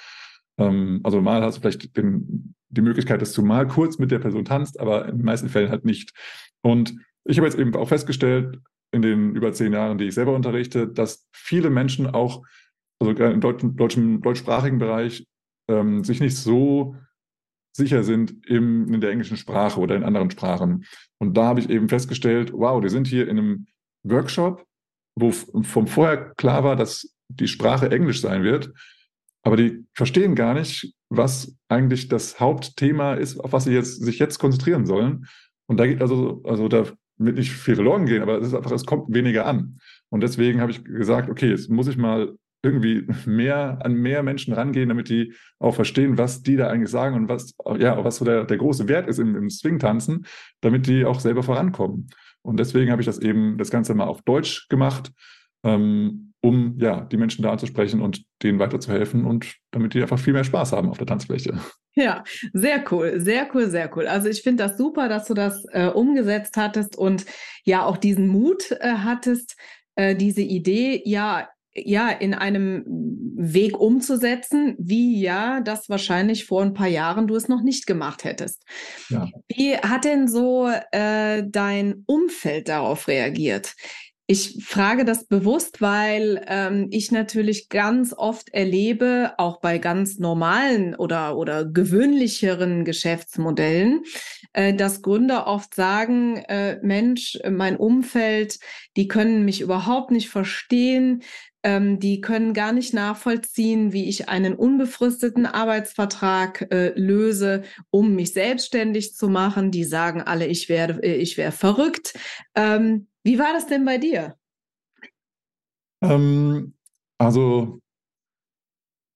Ähm, 0.59 1.01
also 1.03 1.19
mal 1.19 1.41
hast 1.41 1.57
du 1.57 1.61
vielleicht 1.61 1.97
den, 1.97 2.53
die 2.69 2.81
Möglichkeit, 2.81 3.23
dass 3.23 3.33
du 3.33 3.41
mal 3.41 3.67
kurz 3.67 3.97
mit 3.97 4.11
der 4.11 4.19
Person 4.19 4.45
tanzt, 4.45 4.79
aber 4.79 5.09
in 5.09 5.17
den 5.17 5.25
meisten 5.25 5.49
Fällen 5.49 5.71
halt 5.71 5.83
nicht. 5.83 6.13
Und 6.61 6.95
ich 7.23 7.37
habe 7.37 7.47
jetzt 7.47 7.57
eben 7.57 7.75
auch 7.75 7.89
festgestellt, 7.89 8.59
in 8.91 9.01
den 9.01 9.35
über 9.35 9.51
zehn 9.51 9.73
Jahren, 9.73 9.97
die 9.97 10.05
ich 10.05 10.13
selber 10.13 10.35
unterrichte, 10.35 10.87
dass 10.87 11.27
viele 11.33 11.71
Menschen 11.71 12.05
auch, 12.05 12.43
also 12.99 13.11
im 13.11 13.41
deutschen, 13.41 13.75
deutschen 13.75 14.21
deutschsprachigen 14.21 14.77
Bereich, 14.77 15.25
ähm, 15.67 16.03
sich 16.03 16.19
nicht 16.19 16.37
so 16.37 16.95
sicher 17.75 18.03
sind 18.03 18.45
im, 18.47 18.93
in 18.93 19.01
der 19.01 19.11
englischen 19.11 19.37
Sprache 19.37 19.79
oder 19.79 19.95
in 19.95 20.03
anderen 20.03 20.31
Sprachen. 20.31 20.85
Und 21.19 21.35
da 21.35 21.45
habe 21.45 21.59
ich 21.59 21.69
eben 21.69 21.89
festgestellt, 21.89 22.53
wow, 22.53 22.81
die 22.81 22.89
sind 22.89 23.07
hier 23.07 23.27
in 23.27 23.37
einem 23.37 23.67
Workshop, 24.03 24.65
wo 25.15 25.31
vom 25.31 25.87
vorher 25.87 26.33
klar 26.35 26.63
war, 26.63 26.75
dass 26.75 27.13
die 27.27 27.47
Sprache 27.47 27.91
Englisch 27.91 28.21
sein 28.21 28.43
wird, 28.43 28.71
aber 29.43 29.57
die 29.57 29.85
verstehen 29.93 30.35
gar 30.35 30.53
nicht, 30.53 30.93
was 31.09 31.55
eigentlich 31.69 32.07
das 32.07 32.39
Hauptthema 32.39 33.15
ist, 33.15 33.39
auf 33.39 33.53
was 33.53 33.65
sie 33.65 33.73
jetzt, 33.73 34.01
sich 34.01 34.19
jetzt 34.19 34.39
konzentrieren 34.39 34.85
sollen. 34.85 35.27
Und 35.67 35.77
da 35.77 35.85
geht 35.85 36.01
also, 36.01 36.41
also 36.45 36.67
da 36.67 36.85
wird 37.17 37.37
nicht 37.37 37.51
viel 37.51 37.75
verloren 37.75 38.05
gehen, 38.05 38.21
aber 38.21 38.39
es 38.39 38.47
ist 38.47 38.53
einfach, 38.53 38.71
es 38.71 38.85
kommt 38.85 39.13
weniger 39.13 39.45
an. 39.45 39.79
Und 40.09 40.21
deswegen 40.21 40.61
habe 40.61 40.71
ich 40.71 40.83
gesagt, 40.83 41.29
okay, 41.29 41.49
jetzt 41.49 41.69
muss 41.69 41.87
ich 41.87 41.97
mal 41.97 42.35
irgendwie 42.65 43.07
mehr 43.25 43.79
an 43.81 43.93
mehr 43.93 44.23
Menschen 44.23 44.53
rangehen, 44.53 44.89
damit 44.89 45.09
die 45.09 45.33
auch 45.59 45.75
verstehen, 45.75 46.17
was 46.17 46.41
die 46.43 46.57
da 46.57 46.67
eigentlich 46.67 46.89
sagen 46.89 47.15
und 47.15 47.29
was, 47.29 47.55
ja, 47.77 48.03
was 48.03 48.17
so 48.17 48.25
der, 48.25 48.43
der 48.43 48.57
große 48.57 48.89
Wert 48.89 49.07
ist 49.07 49.19
im, 49.19 49.35
im 49.35 49.49
Swing-Tanzen, 49.49 50.25
damit 50.61 50.87
die 50.87 51.05
auch 51.05 51.19
selber 51.19 51.43
vorankommen. 51.43 52.07
Und 52.41 52.59
deswegen 52.59 52.91
habe 52.91 53.01
ich 53.01 53.05
das 53.05 53.19
eben 53.19 53.57
das 53.57 53.71
Ganze 53.71 53.93
mal 53.95 54.05
auf 54.05 54.21
Deutsch 54.23 54.67
gemacht, 54.67 55.11
ähm, 55.63 56.33
um 56.41 56.77
ja 56.79 57.01
die 57.01 57.17
Menschen 57.17 57.41
da 57.41 57.51
anzusprechen 57.51 58.01
und 58.01 58.23
denen 58.43 58.59
weiterzuhelfen 58.59 59.25
und 59.25 59.55
damit 59.71 59.93
die 59.93 60.01
einfach 60.01 60.19
viel 60.19 60.33
mehr 60.33 60.43
Spaß 60.43 60.73
haben 60.73 60.89
auf 60.89 60.97
der 60.97 61.07
Tanzfläche. 61.07 61.59
Ja, 61.97 62.25
sehr 62.51 62.83
cool, 62.91 63.21
sehr 63.21 63.47
cool, 63.53 63.69
sehr 63.69 63.89
cool. 63.95 64.05
Also 64.05 64.27
ich 64.27 64.41
finde 64.41 64.63
das 64.63 64.77
super, 64.77 65.07
dass 65.07 65.27
du 65.27 65.33
das 65.33 65.65
äh, 65.71 65.87
umgesetzt 65.87 66.57
hattest 66.57 66.97
und 66.97 67.25
ja 67.63 67.85
auch 67.85 67.95
diesen 67.95 68.27
Mut 68.27 68.69
äh, 68.71 68.95
hattest, 68.97 69.55
äh, 69.95 70.13
diese 70.13 70.41
Idee 70.41 71.01
ja 71.05 71.47
ja 71.75 72.09
in 72.09 72.33
einem 72.33 72.83
Weg 73.37 73.77
umzusetzen, 73.79 74.75
wie 74.79 75.19
ja 75.21 75.59
das 75.59 75.89
wahrscheinlich 75.89 76.45
vor 76.45 76.61
ein 76.61 76.73
paar 76.73 76.87
Jahren 76.87 77.27
du 77.27 77.35
es 77.35 77.47
noch 77.47 77.61
nicht 77.61 77.85
gemacht 77.85 78.23
hättest. 78.23 78.63
Ja. 79.09 79.27
Wie 79.53 79.75
hat 79.77 80.05
denn 80.05 80.27
so 80.27 80.69
äh, 80.91 81.43
dein 81.45 82.03
Umfeld 82.07 82.69
darauf 82.69 83.07
reagiert? 83.07 83.73
Ich 84.27 84.65
frage 84.65 85.05
das 85.05 85.27
bewusst, 85.27 85.81
weil 85.81 86.43
ähm, 86.47 86.87
ich 86.89 87.11
natürlich 87.11 87.69
ganz 87.69 88.11
oft 88.11 88.51
erlebe, 88.51 89.33
auch 89.37 89.59
bei 89.59 89.77
ganz 89.77 90.17
normalen 90.17 90.95
oder, 90.95 91.37
oder 91.37 91.63
gewöhnlicheren 91.63 92.85
Geschäftsmodellen, 92.85 94.01
äh, 94.53 94.73
dass 94.73 95.03
Gründer 95.03 95.45
oft 95.45 95.75
sagen, 95.75 96.37
äh, 96.37 96.79
Mensch, 96.81 97.37
mein 97.47 97.77
Umfeld, 97.77 98.57
die 98.97 99.07
können 99.07 99.45
mich 99.45 99.61
überhaupt 99.61 100.09
nicht 100.09 100.29
verstehen, 100.29 101.21
ähm, 101.65 101.99
die 101.99 102.21
können 102.21 102.53
gar 102.53 102.71
nicht 102.71 102.93
nachvollziehen, 102.93 103.91
wie 103.91 104.07
ich 104.07 104.29
einen 104.29 104.53
unbefristeten 104.53 105.47
Arbeitsvertrag 105.47 106.71
äh, 106.71 106.93
löse, 106.95 107.63
um 107.89 108.13
mich 108.13 108.33
selbstständig 108.33 109.15
zu 109.15 109.29
machen. 109.29 109.71
Die 109.71 109.83
sagen 109.83 110.21
alle, 110.21 110.45
ich 110.45 110.69
wäre 110.69 111.01
äh, 111.03 111.15
ich 111.15 111.37
wäre 111.37 111.51
verrückt. 111.51 112.13
Ähm, 112.53 113.07
wie 113.23 113.39
war 113.39 113.51
das 113.51 113.65
denn 113.65 113.83
bei 113.83 113.97
dir? 113.97 114.35
Ähm, 116.03 116.75
also 117.17 117.79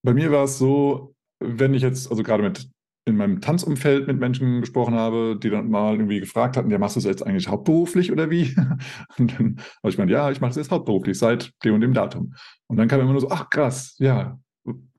bei 0.03 0.15
mir 0.15 0.32
war 0.32 0.46
es 0.46 0.58
so, 0.58 1.13
wenn 1.39 1.75
ich 1.75 1.84
jetzt, 1.84 2.10
also 2.10 2.24
gerade 2.24 2.41
mit 2.41 2.68
in 3.10 3.18
meinem 3.18 3.42
Tanzumfeld 3.42 4.08
mit 4.08 4.20
Menschen 4.20 4.62
gesprochen 4.62 4.94
habe, 4.94 5.38
die 5.42 5.50
dann 5.50 5.70
mal 5.70 5.94
irgendwie 5.94 6.20
gefragt 6.20 6.56
hatten, 6.56 6.70
ja, 6.70 6.78
machst 6.78 6.96
du 6.96 7.00
es 7.00 7.06
jetzt 7.06 7.25
eigentlich 7.25 7.48
hauptberuflich 7.48 8.12
oder 8.12 8.30
wie? 8.30 8.56
Und 9.18 9.38
dann 9.38 9.58
habe 9.58 9.89
ich 9.89 9.96
gemeint, 9.96 10.12
ja, 10.12 10.32
ich 10.32 10.42
mache 10.42 10.51
es 10.51 10.58
jetzt 10.58 10.72
hauptberuflich 10.72 11.18
seit 11.18 11.51
dem 11.63 11.74
und 11.75 11.82
dem 11.82 11.94
Datum. 11.94 12.34
Und 12.68 12.78
dann 12.78 12.88
kam 12.88 13.01
immer 13.01 13.12
nur 13.12 13.22
so, 13.22 13.30
ach 13.30 13.50
krass, 13.50 13.96
ja, 14.00 14.39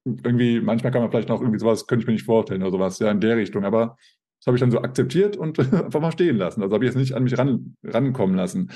irgendwie, 0.05 0.61
manchmal 0.61 0.93
kann 0.93 1.02
man 1.02 1.11
vielleicht 1.11 1.29
noch 1.29 1.40
irgendwie 1.40 1.59
sowas, 1.59 1.87
könnte 1.87 2.02
ich 2.02 2.07
mir 2.07 2.14
nicht 2.14 2.25
vorstellen 2.25 2.62
oder 2.62 2.73
sowas, 2.73 2.99
ja, 2.99 3.11
in 3.11 3.21
der 3.21 3.37
Richtung. 3.37 3.64
Aber 3.64 3.97
das 4.40 4.47
habe 4.47 4.57
ich 4.57 4.61
dann 4.61 4.71
so 4.71 4.81
akzeptiert 4.81 5.37
und 5.37 5.59
einfach 5.73 6.00
mal 6.00 6.12
stehen 6.12 6.37
lassen. 6.37 6.62
Also 6.62 6.75
habe 6.75 6.85
ich 6.85 6.90
jetzt 6.90 6.99
nicht 6.99 7.14
an 7.14 7.25
mich 7.25 7.37
ran, 7.38 7.76
rankommen 7.85 8.37
lassen. 8.37 8.71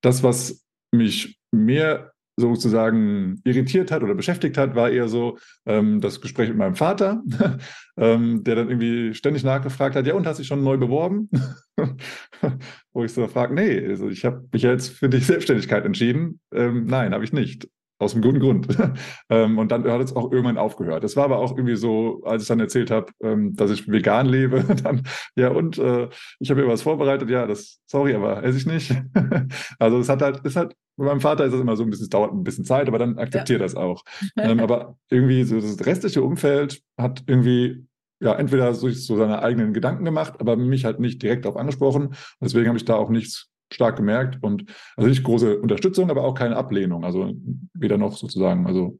Das, 0.00 0.22
was 0.22 0.64
mich 0.92 1.38
mehr 1.52 2.12
sozusagen 2.40 3.40
irritiert 3.44 3.90
hat 3.90 4.02
oder 4.02 4.14
beschäftigt 4.14 4.58
hat, 4.58 4.74
war 4.74 4.90
eher 4.90 5.08
so 5.08 5.38
ähm, 5.66 6.00
das 6.00 6.20
Gespräch 6.20 6.48
mit 6.48 6.58
meinem 6.58 6.74
Vater, 6.74 7.22
ähm, 7.96 8.42
der 8.44 8.56
dann 8.56 8.68
irgendwie 8.68 9.14
ständig 9.14 9.44
nachgefragt 9.44 9.94
hat, 9.96 10.06
ja 10.06 10.14
und, 10.14 10.26
hast 10.26 10.38
dich 10.38 10.46
schon 10.46 10.64
neu 10.64 10.76
beworben? 10.76 11.30
Wo 12.92 13.04
ich 13.04 13.12
so 13.12 13.26
frage, 13.28 13.54
nee, 13.54 13.86
also 13.86 14.08
ich 14.08 14.24
habe 14.24 14.48
mich 14.52 14.62
jetzt 14.62 14.90
für 14.90 15.08
die 15.08 15.18
Selbstständigkeit 15.18 15.84
entschieden. 15.84 16.40
Ähm, 16.52 16.86
nein, 16.86 17.14
habe 17.14 17.24
ich 17.24 17.32
nicht. 17.32 17.68
Aus 18.00 18.14
dem 18.14 18.22
guten 18.22 18.40
Grund. 18.40 18.66
ähm, 19.28 19.58
und 19.58 19.70
dann 19.70 19.84
hat 19.84 20.00
es 20.00 20.16
auch 20.16 20.32
irgendwann 20.32 20.56
aufgehört. 20.56 21.04
Das 21.04 21.16
war 21.16 21.24
aber 21.24 21.36
auch 21.38 21.54
irgendwie 21.54 21.76
so, 21.76 22.22
als 22.24 22.42
ich 22.42 22.48
dann 22.48 22.58
erzählt 22.58 22.90
habe, 22.90 23.12
ähm, 23.22 23.54
dass 23.54 23.70
ich 23.70 23.86
vegan 23.88 24.24
lebe, 24.24 24.64
dann, 24.82 25.02
ja, 25.36 25.50
und 25.50 25.76
äh, 25.76 26.08
ich 26.38 26.50
habe 26.50 26.62
mir 26.62 26.68
was 26.68 26.80
vorbereitet, 26.80 27.28
ja, 27.28 27.46
das, 27.46 27.80
sorry, 27.86 28.14
aber 28.14 28.42
esse 28.42 28.56
ich 28.56 28.64
nicht. 28.64 28.90
also 29.78 29.98
es 29.98 30.08
hat 30.08 30.22
halt, 30.22 30.40
es 30.44 30.56
hat, 30.56 30.74
bei 30.96 31.04
meinem 31.04 31.20
Vater 31.20 31.44
ist 31.44 31.52
es 31.52 31.60
immer 31.60 31.76
so 31.76 31.82
ein 31.82 31.90
bisschen, 31.90 32.04
es 32.04 32.08
dauert 32.08 32.32
ein 32.32 32.42
bisschen 32.42 32.64
Zeit, 32.64 32.88
aber 32.88 32.98
dann 32.98 33.18
akzeptiert 33.18 33.60
ja. 33.60 33.66
das 33.66 33.74
auch. 33.74 34.02
ähm, 34.38 34.60
aber 34.60 34.96
irgendwie 35.10 35.44
so 35.44 35.60
das 35.60 35.84
restliche 35.84 36.22
Umfeld 36.22 36.80
hat 36.96 37.22
irgendwie 37.26 37.86
ja, 38.22 38.34
entweder 38.34 38.72
sich 38.74 39.04
so 39.04 39.16
seine 39.16 39.42
eigenen 39.42 39.74
Gedanken 39.74 40.04
gemacht, 40.06 40.34
aber 40.40 40.56
mich 40.56 40.84
halt 40.86 41.00
nicht 41.00 41.22
direkt 41.22 41.44
darauf 41.44 41.58
angesprochen. 41.58 42.08
Und 42.08 42.16
deswegen 42.40 42.68
habe 42.68 42.78
ich 42.78 42.84
da 42.84 42.94
auch 42.94 43.10
nichts 43.10 43.49
stark 43.72 43.96
gemerkt 43.96 44.38
und 44.42 44.64
also 44.96 45.08
nicht 45.08 45.22
große 45.22 45.60
Unterstützung, 45.60 46.10
aber 46.10 46.24
auch 46.24 46.34
keine 46.34 46.56
Ablehnung. 46.56 47.04
Also 47.04 47.32
weder 47.74 47.98
noch 47.98 48.16
sozusagen. 48.16 48.66
Also 48.66 48.98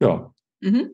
ja. 0.00 0.32
Mhm. 0.60 0.92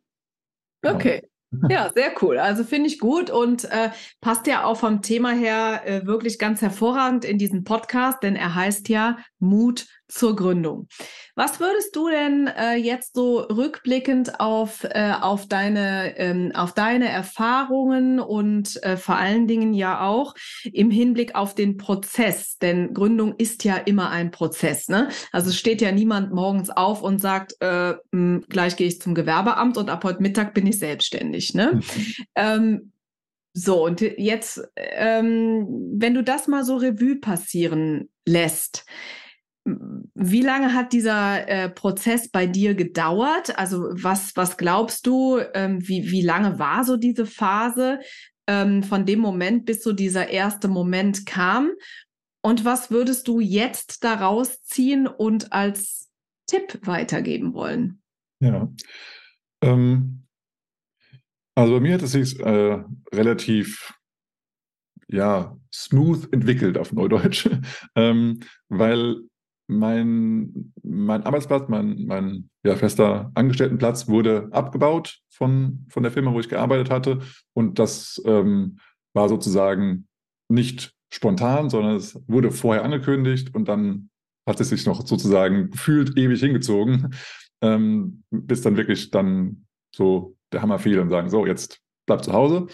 Genau. 0.82 0.94
Okay. 0.94 1.23
Ja, 1.70 1.90
sehr 1.94 2.12
cool. 2.20 2.38
Also 2.38 2.62
finde 2.62 2.88
ich 2.88 2.99
gut 2.99 3.30
und 3.30 3.64
äh, 3.64 3.88
passt 4.20 4.47
ja 4.47 4.64
auch 4.64 4.76
vom 4.76 5.00
Thema 5.00 5.30
her 5.30 5.80
äh, 5.87 6.04
wirklich 6.04 6.38
ganz 6.38 6.61
hervorragend 6.61 7.25
in 7.25 7.38
diesen 7.38 7.64
Podcast, 7.64 8.23
denn 8.23 8.37
er 8.37 8.54
heißt 8.54 8.90
ja 8.90 9.16
Mut 9.38 9.87
zur 10.09 10.35
Gründung. 10.35 10.88
Was 11.35 11.61
würdest 11.61 11.95
du 11.95 12.09
denn 12.09 12.49
äh, 12.49 12.75
jetzt 12.75 13.15
so 13.15 13.38
rückblickend 13.38 14.41
auf, 14.41 14.85
äh, 14.85 15.12
auf, 15.21 15.47
deine, 15.47 16.19
ähm, 16.19 16.50
auf 16.55 16.73
deine 16.73 17.09
Erfahrungen 17.09 18.19
und 18.19 18.83
äh, 18.83 18.97
vor 18.97 19.17
allen 19.17 19.47
Dingen 19.47 19.75
ja 19.75 20.00
auch 20.07 20.35
im 20.65 20.91
Hinblick 20.91 21.35
auf 21.35 21.55
den 21.55 21.77
Prozess? 21.77 22.59
Denn 22.59 22.95
Gründung 22.95 23.35
ist 23.37 23.65
ja 23.65 23.77
immer 23.77 24.11
ein 24.11 24.31
Prozess. 24.31 24.88
Ne? 24.88 25.11
Also 25.31 25.53
steht 25.53 25.81
ja 25.81 25.93
niemand 25.93 26.33
morgens 26.33 26.71
auf 26.71 27.03
und 27.03 27.21
sagt, 27.21 27.55
äh, 27.61 27.93
mh, 27.93 27.99
hm, 28.12 28.45
gleich 28.49 28.77
gehe 28.77 28.88
ich 28.88 29.00
zum 29.00 29.15
Gewerbeamt 29.15 29.77
und 29.77 29.91
ab 29.91 30.05
heute 30.05 30.23
Mittag 30.23 30.55
bin 30.55 30.67
ich 30.67 30.79
selbstständig. 30.79 31.55
Ne? 31.55 31.75
Mhm. 31.75 32.15
Ähm, 32.35 32.93
so, 33.53 33.85
und 33.85 34.00
jetzt, 34.00 34.62
ähm, 34.77 35.67
wenn 35.95 36.15
du 36.15 36.23
das 36.23 36.47
mal 36.47 36.65
so 36.65 36.77
Revue 36.77 37.17
passieren 37.17 38.09
lässt, 38.25 38.85
wie 40.15 40.43
lange 40.43 40.75
hat 40.75 40.93
dieser 40.93 41.49
äh, 41.49 41.69
Prozess 41.69 42.31
bei 42.31 42.47
dir 42.47 42.75
gedauert? 42.75 43.59
Also 43.59 43.89
was, 43.93 44.37
was 44.37 44.57
glaubst 44.57 45.07
du, 45.07 45.39
ähm, 45.55 45.87
wie, 45.87 46.11
wie 46.11 46.23
lange 46.23 46.59
war 46.59 46.85
so 46.85 46.97
diese 46.97 47.27
Phase 47.27 48.01
ähm, 48.47 48.83
von 48.83 49.07
dem 49.07 49.21
Moment, 49.21 49.65
bis 49.65 49.83
so 49.83 49.93
dieser 49.93 50.29
erste 50.29 50.69
Moment 50.69 51.27
kam? 51.27 51.71
Und 52.43 52.65
was 52.65 52.91
würdest 52.91 53.29
du 53.29 53.41
jetzt 53.41 54.05
daraus 54.05 54.63
ziehen 54.63 55.07
und 55.07 55.53
als 55.53 56.09
Tipp 56.47 56.87
weitergeben 56.87 57.53
wollen? 57.53 58.01
Ja, 58.41 58.73
ähm, 59.63 60.25
also 61.55 61.75
bei 61.75 61.81
mir 61.81 61.95
hat 61.95 62.03
es 62.03 62.13
sich 62.13 62.39
äh, 62.41 62.85
relativ 63.13 63.93
ja, 65.09 65.57
smooth 65.75 66.33
entwickelt 66.33 66.79
auf 66.79 66.93
Neudeutsch, 66.93 67.49
ähm, 67.97 68.41
weil 68.69 69.17
mein, 69.69 70.73
mein 70.83 71.23
Arbeitsplatz, 71.23 71.69
mein, 71.69 72.07
mein 72.07 72.51
ja, 72.65 72.75
fester 72.75 73.31
Angestelltenplatz 73.35 74.09
wurde 74.09 74.49
abgebaut 74.51 75.21
von, 75.29 75.87
von 75.89 76.03
der 76.03 76.11
Firma, 76.11 76.33
wo 76.33 76.41
ich 76.41 76.49
gearbeitet 76.49 76.91
hatte. 76.91 77.21
Und 77.53 77.79
das 77.79 78.21
ähm, 78.25 78.79
war 79.15 79.29
sozusagen 79.29 80.09
nicht 80.49 80.95
spontan, 81.13 81.71
sondern 81.71 81.97
es 81.97 82.19
wurde 82.27 82.51
vorher 82.51 82.85
angekündigt 82.85 83.55
und 83.55 83.69
dann 83.69 84.11
hat 84.47 84.61
es 84.61 84.71
sich 84.71 84.87
noch 84.87 85.07
sozusagen 85.07 85.71
gefühlt 85.71 86.17
ewig 86.17 86.41
hingezogen, 86.41 87.15
ähm, 87.61 88.25
bis 88.31 88.63
dann 88.63 88.77
wirklich 88.77 89.11
dann 89.11 89.67
so 89.95 90.37
der 90.53 90.63
Hammer 90.63 90.79
fiel 90.79 90.99
und 90.99 91.11
sagen, 91.11 91.29
so, 91.29 91.47
jetzt 91.47 91.81
bleib 92.07 92.25
zu 92.25 92.33
Hause. 92.33 92.67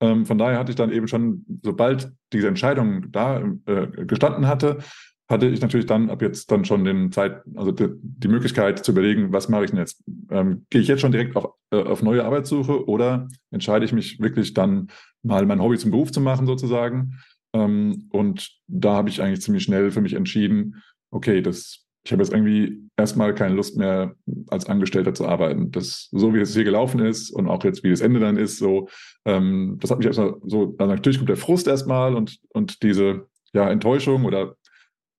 Ähm, 0.00 0.26
von 0.26 0.36
daher 0.36 0.58
hatte 0.58 0.72
ich 0.72 0.76
dann 0.76 0.92
eben 0.92 1.08
schon, 1.08 1.46
sobald 1.62 2.12
diese 2.32 2.48
Entscheidung 2.48 3.10
da 3.10 3.42
äh, 3.66 4.04
gestanden 4.04 4.46
hatte, 4.46 4.78
hatte 5.28 5.48
ich 5.48 5.60
natürlich 5.60 5.86
dann 5.86 6.10
ab 6.10 6.20
jetzt 6.20 6.50
dann 6.50 6.64
schon 6.64 6.84
den 6.84 7.10
Zeit, 7.10 7.42
also 7.54 7.72
die, 7.72 7.88
die 8.02 8.28
Möglichkeit 8.28 8.84
zu 8.84 8.92
überlegen, 8.92 9.32
was 9.32 9.48
mache 9.48 9.64
ich 9.64 9.70
denn 9.70 9.78
jetzt? 9.78 10.02
Ähm, 10.30 10.66
gehe 10.68 10.82
ich 10.82 10.88
jetzt 10.88 11.00
schon 11.00 11.12
direkt 11.12 11.34
auf, 11.36 11.54
äh, 11.70 11.82
auf 11.82 12.02
neue 12.02 12.24
Arbeitssuche 12.24 12.86
oder 12.86 13.28
entscheide 13.50 13.86
ich 13.86 13.92
mich 13.92 14.20
wirklich 14.20 14.52
dann 14.52 14.88
mal 15.22 15.46
mein 15.46 15.62
Hobby 15.62 15.78
zum 15.78 15.90
Beruf 15.90 16.12
zu 16.12 16.20
machen 16.20 16.46
sozusagen? 16.46 17.18
Ähm, 17.54 18.08
und 18.10 18.50
da 18.66 18.94
habe 18.94 19.08
ich 19.08 19.22
eigentlich 19.22 19.40
ziemlich 19.40 19.62
schnell 19.62 19.90
für 19.90 20.02
mich 20.02 20.12
entschieden, 20.12 20.82
okay, 21.10 21.40
das, 21.40 21.86
ich 22.04 22.12
habe 22.12 22.22
jetzt 22.22 22.32
irgendwie 22.32 22.82
erstmal 22.98 23.34
keine 23.34 23.54
Lust 23.54 23.78
mehr 23.78 24.14
als 24.48 24.66
Angestellter 24.66 25.14
zu 25.14 25.26
arbeiten. 25.26 25.70
Das, 25.70 26.08
so 26.12 26.34
wie 26.34 26.40
es 26.40 26.52
hier 26.52 26.64
gelaufen 26.64 27.00
ist 27.00 27.30
und 27.30 27.48
auch 27.48 27.64
jetzt 27.64 27.82
wie 27.82 27.90
das 27.90 28.02
Ende 28.02 28.20
dann 28.20 28.36
ist, 28.36 28.58
so, 28.58 28.88
ähm, 29.24 29.78
das 29.80 29.90
hat 29.90 29.98
mich 29.98 30.06
erstmal 30.06 30.34
so, 30.44 30.74
also 30.76 30.92
natürlich 30.92 31.16
kommt 31.16 31.30
der 31.30 31.38
Frust 31.38 31.66
erstmal 31.66 32.14
und, 32.14 32.38
und 32.50 32.82
diese 32.82 33.26
ja, 33.54 33.70
Enttäuschung 33.70 34.26
oder 34.26 34.56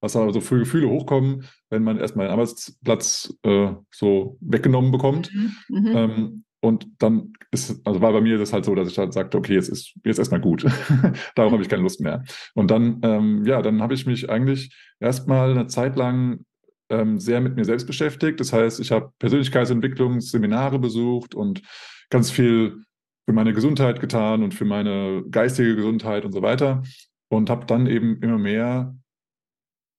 was 0.06 0.14
da 0.14 0.32
so 0.32 0.40
für 0.40 0.60
Gefühle 0.60 0.88
hochkommen, 0.88 1.46
wenn 1.70 1.84
man 1.84 1.98
erstmal 1.98 2.28
einen 2.28 2.34
Arbeitsplatz 2.34 3.34
äh, 3.44 3.72
so 3.92 4.38
weggenommen 4.40 4.92
bekommt. 4.92 5.32
Mhm, 5.34 5.52
mhm. 5.70 5.92
ähm, 5.96 6.44
und 6.62 6.88
dann 7.00 7.34
ist, 7.52 7.86
also 7.86 8.02
war 8.02 8.14
bei 8.14 8.22
mir 8.22 8.38
das 8.38 8.54
halt 8.54 8.66
so, 8.66 8.74
dass 8.74 8.90
ich 8.90 8.98
halt 8.98 9.14
sagte, 9.14 9.38
okay, 9.38 9.54
jetzt 9.54 9.70
ist 9.70 9.94
jetzt 10.04 10.20
erstmal 10.20 10.42
gut. 10.42 10.64
Darauf 11.36 11.52
habe 11.52 11.62
ich 11.62 11.70
keine 11.70 11.84
Lust 11.84 12.02
mehr. 12.02 12.24
Und 12.54 12.72
dann, 12.72 13.00
ähm, 13.04 13.46
ja, 13.46 13.62
dann 13.62 13.82
habe 13.82 13.94
ich 13.94 14.06
mich 14.06 14.30
eigentlich 14.30 14.76
erstmal 15.00 15.52
eine 15.52 15.68
Zeit 15.68 15.96
lang 15.96 16.46
ähm, 16.90 17.20
sehr 17.20 17.42
mit 17.42 17.56
mir 17.56 17.66
selbst 17.66 17.86
beschäftigt. 17.86 18.40
Das 18.40 18.54
heißt, 18.54 18.80
ich 18.80 18.92
habe 18.92 19.12
Persönlichkeitsentwicklungsseminare 19.20 20.80
besucht 20.80 21.36
und 21.36 21.62
ganz 22.10 22.32
viel 22.32 22.84
für 23.26 23.34
meine 23.34 23.54
Gesundheit 23.54 24.00
getan 24.00 24.44
und 24.44 24.54
für 24.54 24.66
meine 24.66 25.24
geistige 25.30 25.76
Gesundheit 25.76 26.26
und 26.26 26.32
so 26.32 26.42
weiter. 26.42 26.84
Und 27.28 27.50
habe 27.50 27.66
dann 27.66 27.88
eben 27.88 28.22
immer 28.22 28.38
mehr 28.38 28.96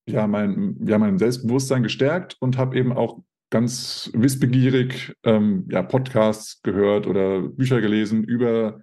ja, 0.07 0.27
mein, 0.27 0.77
ja, 0.87 0.99
mein 0.99 1.19
Selbstbewusstsein 1.19 1.83
gestärkt 1.83 2.37
und 2.41 2.57
habe 2.57 2.77
eben 2.77 2.93
auch 2.93 3.23
ganz 3.51 4.11
wissbegierig 4.15 5.15
ähm, 5.25 5.67
ja, 5.71 5.83
Podcasts 5.83 6.63
gehört 6.63 7.07
oder 7.07 7.43
Bücher 7.43 7.81
gelesen 7.81 8.25
über 8.25 8.81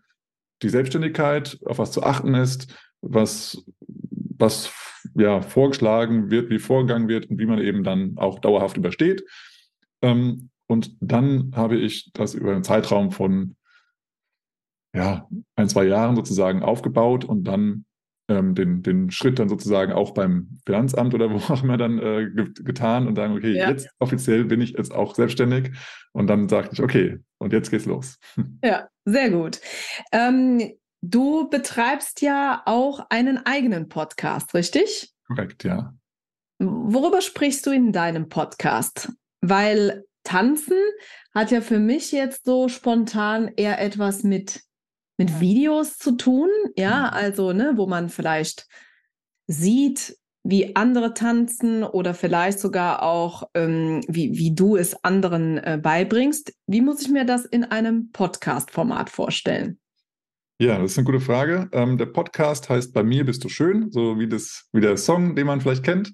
die 0.62 0.70
Selbstständigkeit, 0.70 1.60
auf 1.66 1.80
was 1.80 1.92
zu 1.92 2.04
achten 2.04 2.34
ist, 2.36 2.74
was, 3.02 3.64
was 4.38 4.72
ja, 5.16 5.42
vorgeschlagen 5.42 6.32
wird, 6.32 6.50
wie 6.50 6.60
vorgegangen 6.60 7.08
wird 7.08 7.30
und 7.30 7.40
wie 7.40 7.46
man 7.46 7.60
eben 7.60 7.84
dann 7.84 8.18
auch 8.18 8.40
dauerhaft 8.40 8.78
übersteht. 8.78 9.24
Ähm, 10.02 10.50
und 10.68 10.96
dann 11.02 11.52
habe 11.56 11.78
ich 11.78 12.12
das 12.14 12.34
über 12.34 12.54
einen 12.54 12.64
Zeitraum 12.64 13.12
von 13.12 13.56
ja, 14.96 15.28
ein, 15.56 15.68
zwei 15.70 15.86
Jahren 15.86 16.16
sozusagen 16.16 16.64
aufgebaut 16.64 17.26
und 17.26 17.44
dann 17.46 17.86
ähm, 18.30 18.56
den, 18.56 18.84
den 18.84 19.12
Schritt 19.12 19.40
dann 19.40 19.50
sozusagen 19.50 19.92
auch 19.92 20.12
beim 20.12 20.58
Finanzamt 20.66 21.14
oder 21.14 21.30
wo 21.30 21.38
auch 21.54 21.64
immer 21.64 21.78
dann 21.78 22.00
äh, 22.00 22.30
getan 22.64 23.08
und 23.08 23.16
sagen, 23.16 23.36
okay, 23.36 23.56
ja. 23.56 23.70
jetzt 23.70 23.90
offiziell 24.00 24.46
bin 24.46 24.62
ich 24.62 24.72
jetzt 24.72 24.94
auch 24.94 25.16
selbstständig. 25.16 25.72
Und 26.14 26.28
dann 26.28 26.48
sagte 26.48 26.74
ich, 26.74 26.82
okay, 26.82 27.20
und 27.38 27.54
jetzt 27.54 27.70
geht's 27.70 27.86
los. 27.86 28.18
Ja, 28.64 28.88
sehr 29.06 29.30
gut. 29.30 29.60
Ähm, 30.12 30.74
du 31.02 31.50
betreibst 31.50 32.22
ja 32.22 32.62
auch 32.66 33.06
einen 33.10 33.46
eigenen 33.46 33.90
Podcast, 33.90 34.54
richtig? 34.54 35.12
Korrekt, 35.28 35.64
ja. 35.64 35.94
Worüber 36.60 37.22
sprichst 37.22 37.66
du 37.66 37.72
in 37.72 37.92
deinem 37.92 38.30
Podcast? 38.30 39.12
Weil 39.42 40.06
Tanzen 40.24 40.78
hat 41.36 41.52
ja 41.52 41.60
für 41.60 41.80
mich 41.80 42.12
jetzt 42.14 42.46
so 42.46 42.70
spontan 42.70 43.52
eher 43.58 43.82
etwas 43.82 44.24
mit 44.24 44.62
mit 45.18 45.40
Videos 45.40 45.98
zu 45.98 46.18
tun, 46.18 46.50
ja, 46.76 47.02
mhm. 47.02 47.18
also, 47.18 47.54
ne, 47.54 47.74
wo 47.76 47.88
man 47.88 48.10
vielleicht 48.10 48.68
sieht, 49.48 50.18
wie 50.46 50.76
andere 50.76 51.14
tanzen 51.14 51.84
oder 51.84 52.14
vielleicht 52.14 52.60
sogar 52.60 53.02
auch, 53.02 53.44
ähm, 53.54 54.02
wie, 54.08 54.38
wie 54.38 54.54
du 54.54 54.76
es 54.76 55.04
anderen 55.04 55.58
äh, 55.58 55.80
beibringst. 55.82 56.54
Wie 56.68 56.82
muss 56.82 57.02
ich 57.02 57.10
mir 57.10 57.26
das 57.26 57.46
in 57.46 57.64
einem 57.64 58.12
Podcast-Format 58.12 59.10
vorstellen? 59.10 59.80
Ja, 60.60 60.78
das 60.80 60.92
ist 60.92 60.98
eine 60.98 61.06
gute 61.06 61.22
Frage. 61.22 61.70
Ähm, 61.72 61.98
der 61.98 62.08
Podcast 62.08 62.70
heißt 62.70 62.94
Bei 62.94 63.04
mir 63.04 63.26
bist 63.26 63.44
du 63.44 63.50
schön, 63.50 63.92
so 63.92 64.20
wie, 64.20 64.28
das, 64.28 64.68
wie 64.74 64.82
der 64.82 64.98
Song, 64.98 65.36
den 65.36 65.48
man 65.48 65.62
vielleicht 65.62 65.84
kennt, 65.84 66.14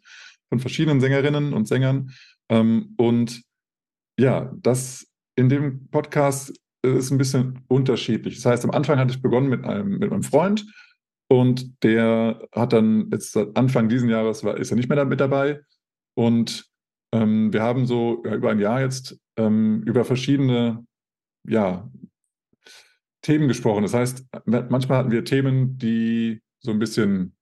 von 0.50 0.60
verschiedenen 0.60 1.02
Sängerinnen 1.02 1.54
und 1.54 1.68
Sängern. 1.68 2.12
Ähm, 2.50 2.94
und 2.98 3.42
ja, 4.20 4.52
das 4.58 5.08
in 5.36 5.50
dem 5.50 5.88
Podcast 5.90 6.54
ist 6.82 7.12
ein 7.12 7.18
bisschen 7.18 7.62
unterschiedlich. 7.68 8.36
Das 8.36 8.46
heißt, 8.46 8.64
am 8.64 8.72
Anfang 8.72 8.98
hatte 9.00 9.12
ich 9.12 9.22
begonnen 9.22 9.50
mit 9.50 9.66
einem, 9.66 10.00
mit 10.00 10.12
einem 10.12 10.24
Freund 10.24 10.66
und 11.28 11.84
der 11.84 12.48
hat 12.54 12.74
dann 12.74 13.10
jetzt 13.12 13.38
Anfang 13.56 13.90
diesen 13.90 14.10
Jahres 14.10 14.44
war, 14.44 14.58
ist 14.58 14.72
er 14.72 14.78
nicht 14.78 14.90
mehr 14.90 15.06
mit 15.06 15.20
dabei. 15.20 15.62
Und 16.16 16.66
ähm, 17.14 17.54
wir 17.54 17.62
haben 17.62 17.86
so 17.86 18.24
ja, 18.26 18.36
über 18.36 18.52
ein 18.52 18.60
Jahr 18.60 18.82
jetzt 18.82 19.20
ähm, 19.38 19.84
über 19.86 20.06
verschiedene 20.06 20.86
ja, 21.48 21.90
Themen 23.22 23.48
gesprochen. 23.48 23.84
Das 23.84 23.94
heißt, 23.94 24.26
manchmal 24.46 25.00
hatten 25.00 25.12
wir 25.12 25.26
Themen, 25.26 25.78
die 25.78 26.42
so 26.60 26.72
ein 26.72 26.80
bisschen 26.80 27.36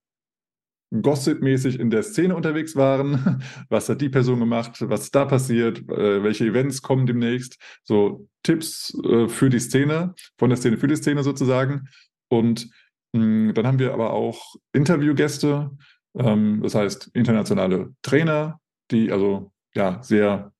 Gossip-mäßig 0.92 1.80
in 1.80 1.90
der 1.90 2.04
Szene 2.04 2.36
unterwegs 2.36 2.76
waren. 2.76 3.44
Was 3.70 3.90
hat 3.90 4.02
die 4.02 4.10
Person 4.10 4.40
gemacht? 4.40 4.78
Was 4.88 5.04
ist 5.04 5.16
da 5.16 5.26
passiert? 5.26 5.80
Äh, 5.90 6.24
welche 6.24 6.46
Events 6.46 6.82
kommen 6.82 7.06
demnächst? 7.06 7.58
So 7.84 8.28
Tipps 8.44 8.98
äh, 9.04 9.28
für 9.28 9.50
die 9.50 9.60
Szene, 9.60 10.14
von 10.38 10.50
der 10.50 10.58
Szene 10.58 10.78
für 10.78 10.88
die 10.88 10.96
Szene 10.96 11.24
sozusagen. 11.24 11.90
Und 12.30 12.70
mh, 13.14 13.54
dann 13.54 13.68
haben 13.68 13.80
wir 13.80 13.94
aber 13.94 14.14
auch 14.14 14.56
Interviewgäste, 14.74 15.72
ähm, 16.18 16.62
das 16.64 16.76
heißt 16.76 17.12
internationale 17.14 17.94
Trainer, 18.02 18.60
die 18.92 19.12
also 19.12 19.52
ja 19.76 20.02
sehr 20.02 20.54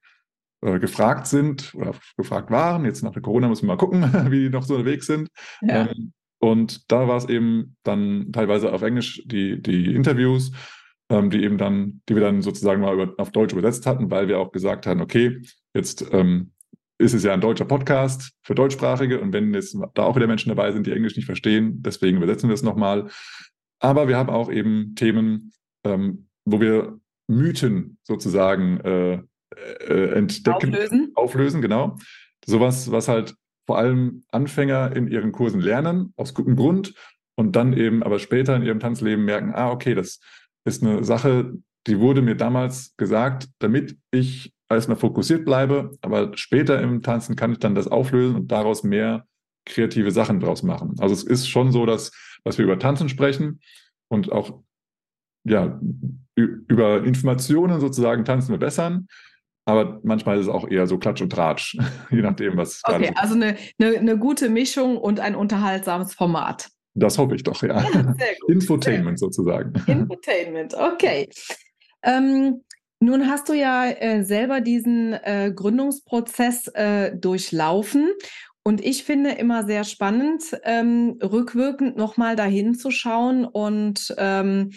äh, 0.62 0.80
gefragt 0.80 1.28
sind 1.28 1.74
oder 1.76 1.94
gefragt 2.18 2.52
waren. 2.52 2.84
Jetzt 2.84 3.04
nach 3.04 3.14
der 3.14 3.22
Corona 3.22 3.48
müssen 3.48 3.64
wir 3.64 3.74
mal 3.74 3.78
gucken, 3.78 4.02
wie 4.32 4.44
die 4.44 4.50
noch 4.50 4.64
so 4.64 4.76
unterwegs 4.76 5.08
sind. 5.08 5.30
Ja. 5.62 5.88
Ähm, 5.88 6.14
und 6.40 6.92
da 6.92 7.08
war 7.08 7.18
es 7.18 7.30
eben 7.30 7.76
dann 7.84 8.32
teilweise 8.32 8.72
auf 8.72 8.82
Englisch 8.82 9.24
die, 9.26 9.62
die 9.62 9.94
Interviews, 9.96 10.52
ähm, 11.10 11.30
die 11.30 11.44
eben 11.44 11.58
dann, 11.58 12.02
die 12.08 12.16
wir 12.16 12.22
dann 12.22 12.42
sozusagen 12.42 12.82
mal 12.82 12.94
über, 12.94 13.14
auf 13.18 13.32
Deutsch 13.32 13.54
übersetzt 13.54 13.86
hatten, 13.86 14.12
weil 14.12 14.28
wir 14.28 14.40
auch 14.40 14.52
gesagt 14.52 14.86
haben, 14.86 15.02
okay, 15.02 15.42
jetzt 15.74 16.06
ähm, 16.12 16.52
ist 17.00 17.14
es 17.14 17.24
ja 17.24 17.34
ein 17.34 17.42
deutscher 17.42 17.66
Podcast 17.66 18.34
für 18.42 18.56
Deutschsprachige 18.56 19.20
und 19.20 19.34
wenn 19.34 19.54
jetzt 19.54 19.78
da 19.94 20.04
auch 20.04 20.16
wieder 20.16 20.28
Menschen 20.28 20.50
dabei 20.50 20.72
sind, 20.72 20.88
die 20.88 20.92
Englisch 20.92 21.16
nicht 21.16 21.26
verstehen, 21.26 21.82
deswegen 21.82 22.18
übersetzen 22.18 22.50
wir 22.50 22.56
es 22.56 22.64
nochmal. 22.64 23.10
Aber 23.80 24.08
wir 24.08 24.18
haben 24.18 24.30
auch 24.30 24.52
eben 24.52 24.96
Themen, 24.96 25.54
ähm, 25.84 26.28
wo 26.46 26.60
wir 26.60 27.00
Mythen 27.28 28.00
sozusagen 28.04 28.80
äh, 28.82 29.22
äh, 29.88 30.12
entdecken, 30.14 30.74
auflösen. 30.74 31.12
auflösen, 31.16 31.62
genau. 31.62 31.98
Sowas, 32.46 32.92
was 32.92 33.08
halt 33.08 33.36
vor 33.68 33.78
allem 33.78 34.24
Anfänger 34.32 34.96
in 34.96 35.08
ihren 35.08 35.32
Kursen 35.32 35.62
lernen, 35.62 36.14
aus 36.16 36.34
gutem 36.34 36.56
Grund, 36.56 36.96
und 37.36 37.56
dann 37.56 37.74
eben 37.74 38.02
aber 38.02 38.18
später 38.18 38.56
in 38.56 38.64
ihrem 38.64 38.80
Tanzleben 38.80 39.24
merken, 39.24 39.54
ah, 39.54 39.70
okay, 39.70 39.94
das 39.94 40.20
ist 40.66 40.82
eine 40.82 41.04
Sache, 41.04 41.54
die 41.86 42.00
wurde 42.00 42.22
mir 42.22 42.36
damals 42.36 42.96
gesagt, 42.98 43.50
damit 43.60 43.98
ich 44.12 44.54
erstmal 44.70 44.98
fokussiert 44.98 45.46
bleibe, 45.46 45.92
aber 46.02 46.36
später 46.36 46.82
im 46.82 47.04
Tanzen 47.04 47.36
kann 47.36 47.52
ich 47.52 47.60
dann 47.60 47.76
das 47.76 47.88
auflösen 47.88 48.36
und 48.36 48.52
daraus 48.52 48.84
mehr 48.84 49.26
kreative 49.66 50.12
Sachen 50.12 50.40
draus 50.40 50.64
machen. 50.64 50.96
Also 51.00 51.14
es 51.14 51.24
ist 51.24 51.48
schon 51.48 51.72
so, 51.72 51.86
dass, 51.86 52.12
dass 52.44 52.58
wir 52.58 52.66
über 52.66 52.80
Tanzen 52.80 53.10
sprechen 53.10 53.62
und 54.10 54.32
auch 54.32 54.62
ja, 55.46 55.80
über 56.36 57.04
Informationen 57.04 57.80
sozusagen 57.80 58.26
tanzen 58.26 58.52
wir 58.52 58.60
bessern, 58.60 59.08
aber 59.68 60.00
manchmal 60.04 60.40
ist 60.40 60.48
es 60.48 60.50
auch 60.50 60.68
eher 60.68 60.88
so 60.88 60.98
Klatsch 60.98 61.22
und 61.22 61.30
Tratsch, 61.30 61.78
je 62.10 62.22
nachdem, 62.22 62.56
was. 62.58 62.82
Okay, 62.86 63.12
also 63.16 63.36
eine, 63.36 63.58
eine, 63.80 63.98
eine, 63.98 64.18
gute 64.18 64.50
Mischung 64.50 64.98
und 64.98 65.20
ein 65.20 65.36
unterhaltsames 65.36 66.14
Format. 66.14 66.70
Das 66.94 67.18
hoffe 67.18 67.36
ich 67.36 67.44
doch, 67.44 67.62
ja. 67.62 67.82
Gut, 67.82 68.50
Infotainment 68.50 69.20
sozusagen. 69.20 69.74
Infotainment, 69.88 70.74
okay. 70.74 71.30
Ähm, 72.02 72.64
nun 73.00 73.28
hast 73.28 73.50
du 73.50 73.54
ja 73.54 73.88
äh, 73.88 74.24
selber 74.24 74.62
diesen 74.62 75.14
äh, 75.14 75.52
Gründungsprozess 75.54 76.68
äh, 76.70 77.16
durchlaufen 77.16 78.10
und 78.68 78.84
ich 78.84 79.06
finde 79.06 79.32
immer 79.32 79.66
sehr 79.66 79.86
spannend, 79.86 80.44
ähm, 80.64 81.18
rückwirkend 81.24 81.96
nochmal 81.96 82.36
dahin 82.36 82.76
zu 82.76 82.92
schauen 82.92 83.46
und 83.46 84.14
ähm, 84.18 84.72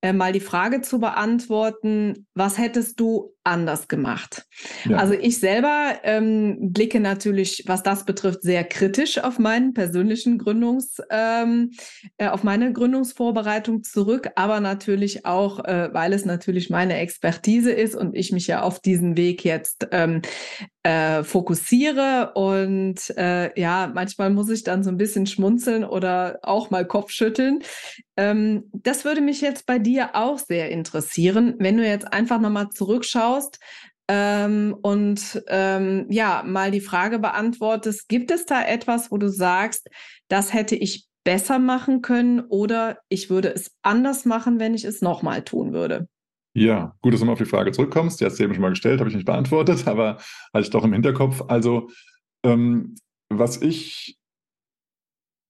äh, 0.00 0.14
mal 0.14 0.32
die 0.32 0.40
Frage 0.40 0.80
zu 0.80 0.98
beantworten, 0.98 2.26
was 2.34 2.56
hättest 2.56 3.00
du 3.00 3.33
anders 3.44 3.88
gemacht? 3.88 4.46
Ja. 4.88 4.96
Also 4.96 5.14
ich 5.14 5.38
selber 5.38 5.98
ähm, 6.02 6.72
blicke 6.72 6.98
natürlich, 6.98 7.64
was 7.66 7.82
das 7.82 8.04
betrifft, 8.04 8.42
sehr 8.42 8.64
kritisch 8.64 9.18
auf 9.18 9.38
meinen 9.38 9.74
persönlichen 9.74 10.38
Gründungs, 10.38 11.00
ähm, 11.10 11.72
äh, 12.16 12.28
auf 12.28 12.42
meine 12.42 12.72
Gründungsvorbereitung 12.72 13.82
zurück, 13.82 14.30
aber 14.34 14.60
natürlich 14.60 15.26
auch, 15.26 15.64
äh, 15.64 15.92
weil 15.92 16.12
es 16.12 16.24
natürlich 16.24 16.70
meine 16.70 16.96
Expertise 16.96 17.70
ist 17.70 17.94
und 17.94 18.16
ich 18.16 18.32
mich 18.32 18.46
ja 18.46 18.62
auf 18.62 18.80
diesen 18.80 19.16
Weg 19.16 19.44
jetzt 19.44 19.88
ähm, 19.92 20.22
äh, 20.82 21.22
fokussiere 21.22 22.32
und 22.34 23.10
äh, 23.16 23.58
ja, 23.58 23.90
manchmal 23.94 24.30
muss 24.30 24.50
ich 24.50 24.64
dann 24.64 24.82
so 24.82 24.90
ein 24.90 24.98
bisschen 24.98 25.26
schmunzeln 25.26 25.84
oder 25.84 26.38
auch 26.42 26.70
mal 26.70 26.86
Kopfschütteln. 26.86 27.60
Ähm, 28.16 28.64
das 28.72 29.04
würde 29.04 29.20
mich 29.20 29.40
jetzt 29.40 29.66
bei 29.66 29.78
dir 29.78 30.10
auch 30.14 30.38
sehr 30.38 30.70
interessieren, 30.70 31.54
wenn 31.58 31.78
du 31.78 31.86
jetzt 31.86 32.12
einfach 32.12 32.38
nochmal 32.40 32.68
zurückschaust 32.68 33.33
ähm, 34.08 34.76
und 34.82 35.42
ähm, 35.48 36.06
ja, 36.10 36.42
mal 36.44 36.70
die 36.70 36.80
Frage 36.80 37.18
beantwortest, 37.18 38.08
gibt 38.08 38.30
es 38.30 38.44
da 38.44 38.62
etwas, 38.62 39.10
wo 39.10 39.16
du 39.16 39.30
sagst, 39.30 39.88
das 40.28 40.52
hätte 40.52 40.76
ich 40.76 41.06
besser 41.24 41.58
machen 41.58 42.02
können 42.02 42.40
oder 42.40 42.98
ich 43.08 43.30
würde 43.30 43.48
es 43.54 43.72
anders 43.82 44.26
machen, 44.26 44.60
wenn 44.60 44.74
ich 44.74 44.84
es 44.84 45.00
nochmal 45.00 45.42
tun 45.42 45.72
würde? 45.72 46.06
Ja, 46.54 46.94
gut, 47.00 47.12
dass 47.12 47.20
du 47.20 47.26
mal 47.26 47.32
auf 47.32 47.38
die 47.38 47.46
Frage 47.46 47.72
zurückkommst. 47.72 48.20
Die 48.20 48.24
hast 48.26 48.38
du 48.38 48.44
eben 48.44 48.54
schon 48.54 48.62
mal 48.62 48.68
gestellt, 48.68 49.00
habe 49.00 49.08
ich 49.08 49.16
nicht 49.16 49.26
beantwortet, 49.26 49.86
aber 49.88 50.18
hatte 50.52 50.60
ich 50.60 50.70
doch 50.70 50.84
im 50.84 50.92
Hinterkopf. 50.92 51.42
Also, 51.48 51.90
ähm, 52.44 52.94
was 53.30 53.60
ich 53.62 54.18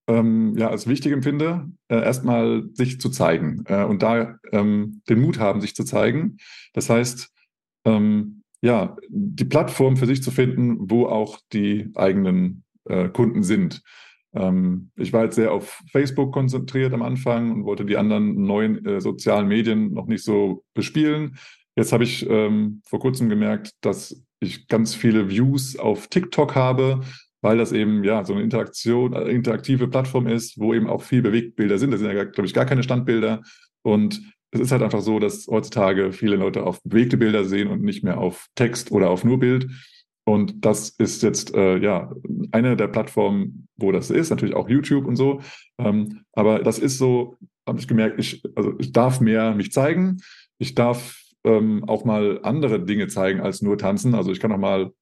ähm, 0.06 0.56
ja 0.56 0.68
als 0.70 0.86
wichtig 0.86 1.12
empfinde, 1.12 1.68
äh, 1.88 2.02
erstmal 2.02 2.64
sich 2.72 3.00
zu 3.00 3.10
zeigen 3.10 3.64
äh, 3.66 3.84
und 3.84 4.02
da 4.02 4.38
ähm, 4.52 5.02
den 5.08 5.20
Mut 5.20 5.38
haben, 5.38 5.60
sich 5.60 5.74
zu 5.74 5.84
zeigen. 5.84 6.36
Das 6.72 6.88
heißt, 6.88 7.33
ähm, 7.84 8.42
ja, 8.62 8.96
die 9.08 9.44
Plattform 9.44 9.96
für 9.96 10.06
sich 10.06 10.22
zu 10.22 10.30
finden, 10.30 10.90
wo 10.90 11.06
auch 11.06 11.38
die 11.52 11.90
eigenen 11.94 12.64
äh, 12.86 13.08
Kunden 13.08 13.42
sind. 13.42 13.82
Ähm, 14.34 14.90
ich 14.96 15.12
war 15.12 15.24
jetzt 15.24 15.36
sehr 15.36 15.52
auf 15.52 15.82
Facebook 15.92 16.32
konzentriert 16.32 16.92
am 16.92 17.02
Anfang 17.02 17.52
und 17.52 17.64
wollte 17.64 17.84
die 17.84 17.96
anderen 17.96 18.42
neuen 18.42 18.84
äh, 18.84 19.00
sozialen 19.00 19.48
Medien 19.48 19.92
noch 19.92 20.06
nicht 20.06 20.24
so 20.24 20.64
bespielen. 20.74 21.36
Jetzt 21.76 21.92
habe 21.92 22.04
ich 22.04 22.28
ähm, 22.28 22.82
vor 22.84 23.00
kurzem 23.00 23.28
gemerkt, 23.28 23.72
dass 23.80 24.24
ich 24.40 24.68
ganz 24.68 24.94
viele 24.94 25.28
Views 25.28 25.76
auf 25.76 26.08
TikTok 26.08 26.54
habe, 26.54 27.00
weil 27.42 27.58
das 27.58 27.72
eben 27.72 28.04
ja 28.04 28.24
so 28.24 28.32
eine 28.32 28.42
Interaktion, 28.42 29.12
äh, 29.12 29.28
interaktive 29.28 29.88
Plattform 29.88 30.26
ist, 30.26 30.58
wo 30.58 30.72
eben 30.72 30.88
auch 30.88 31.02
viel 31.02 31.22
Bewegtbilder 31.22 31.78
sind. 31.78 31.90
Das 31.90 32.00
sind 32.00 32.10
ja, 32.10 32.24
glaube 32.24 32.46
ich, 32.46 32.54
gar 32.54 32.66
keine 32.66 32.82
Standbilder. 32.82 33.42
Und 33.82 34.22
es 34.54 34.60
ist 34.60 34.72
halt 34.72 34.82
einfach 34.82 35.00
so, 35.00 35.18
dass 35.18 35.48
heutzutage 35.48 36.12
viele 36.12 36.36
Leute 36.36 36.64
auf 36.64 36.80
bewegte 36.84 37.16
Bilder 37.16 37.44
sehen 37.44 37.68
und 37.68 37.82
nicht 37.82 38.04
mehr 38.04 38.18
auf 38.18 38.46
Text 38.54 38.92
oder 38.92 39.10
auf 39.10 39.24
nur 39.24 39.38
Bild. 39.38 39.68
Und 40.24 40.64
das 40.64 40.90
ist 40.90 41.22
jetzt 41.22 41.54
äh, 41.54 41.76
ja 41.76 42.12
eine 42.52 42.76
der 42.76 42.88
Plattformen, 42.88 43.68
wo 43.76 43.90
das 43.92 44.10
ist, 44.10 44.30
natürlich 44.30 44.54
auch 44.54 44.68
YouTube 44.68 45.06
und 45.06 45.16
so. 45.16 45.40
Ähm, 45.78 46.20
aber 46.32 46.60
das 46.60 46.78
ist 46.78 46.98
so, 46.98 47.36
habe 47.66 47.80
ich 47.80 47.88
gemerkt, 47.88 48.18
ich, 48.20 48.42
also 48.54 48.74
ich 48.78 48.92
darf 48.92 49.20
mehr 49.20 49.54
mich 49.54 49.72
zeigen. 49.72 50.18
Ich 50.58 50.74
darf 50.74 51.20
ähm, 51.44 51.84
auch 51.88 52.04
mal 52.04 52.40
andere 52.42 52.82
Dinge 52.82 53.08
zeigen 53.08 53.40
als 53.40 53.60
nur 53.60 53.76
tanzen. 53.76 54.14
Also 54.14 54.30
ich 54.30 54.40
kann 54.40 54.52
auch 54.52 54.58
mal, 54.58 54.92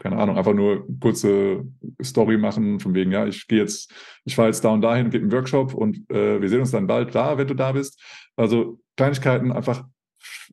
keine 0.00 0.16
Ahnung, 0.16 0.36
einfach 0.36 0.54
nur 0.54 0.86
kurze 1.00 1.64
Story 2.02 2.38
machen, 2.38 2.80
von 2.80 2.94
wegen, 2.94 3.12
ja, 3.12 3.26
ich 3.26 3.46
gehe 3.48 3.60
jetzt, 3.60 3.92
ich 4.24 4.36
fahre 4.36 4.48
jetzt 4.48 4.64
da 4.64 4.70
und 4.70 4.82
dahin, 4.82 5.10
gebe 5.10 5.22
einen 5.22 5.32
Workshop 5.32 5.74
und 5.74 6.10
äh, 6.10 6.40
wir 6.40 6.48
sehen 6.48 6.60
uns 6.60 6.70
dann 6.70 6.86
bald 6.86 7.14
da, 7.14 7.38
wenn 7.38 7.48
du 7.48 7.54
da 7.54 7.72
bist. 7.72 8.02
Also 8.36 8.80
Kleinigkeiten 8.96 9.52
einfach 9.52 9.84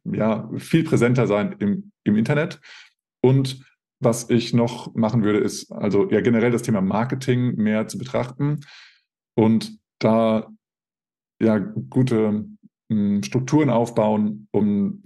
ja 0.03 0.49
viel 0.57 0.83
präsenter 0.83 1.27
sein 1.27 1.55
im, 1.59 1.91
im 2.03 2.15
Internet 2.15 2.59
und 3.21 3.65
was 3.99 4.29
ich 4.29 4.53
noch 4.53 4.93
machen 4.93 5.23
würde, 5.23 5.39
ist 5.39 5.71
also 5.71 6.09
ja 6.11 6.21
generell 6.21 6.51
das 6.51 6.61
Thema 6.61 6.81
Marketing 6.81 7.55
mehr 7.55 7.87
zu 7.87 7.97
betrachten 7.97 8.59
und 9.35 9.79
da 9.99 10.51
ja 11.41 11.57
gute 11.57 12.45
hm, 12.91 13.23
Strukturen 13.23 13.69
aufbauen, 13.69 14.47
um 14.51 15.03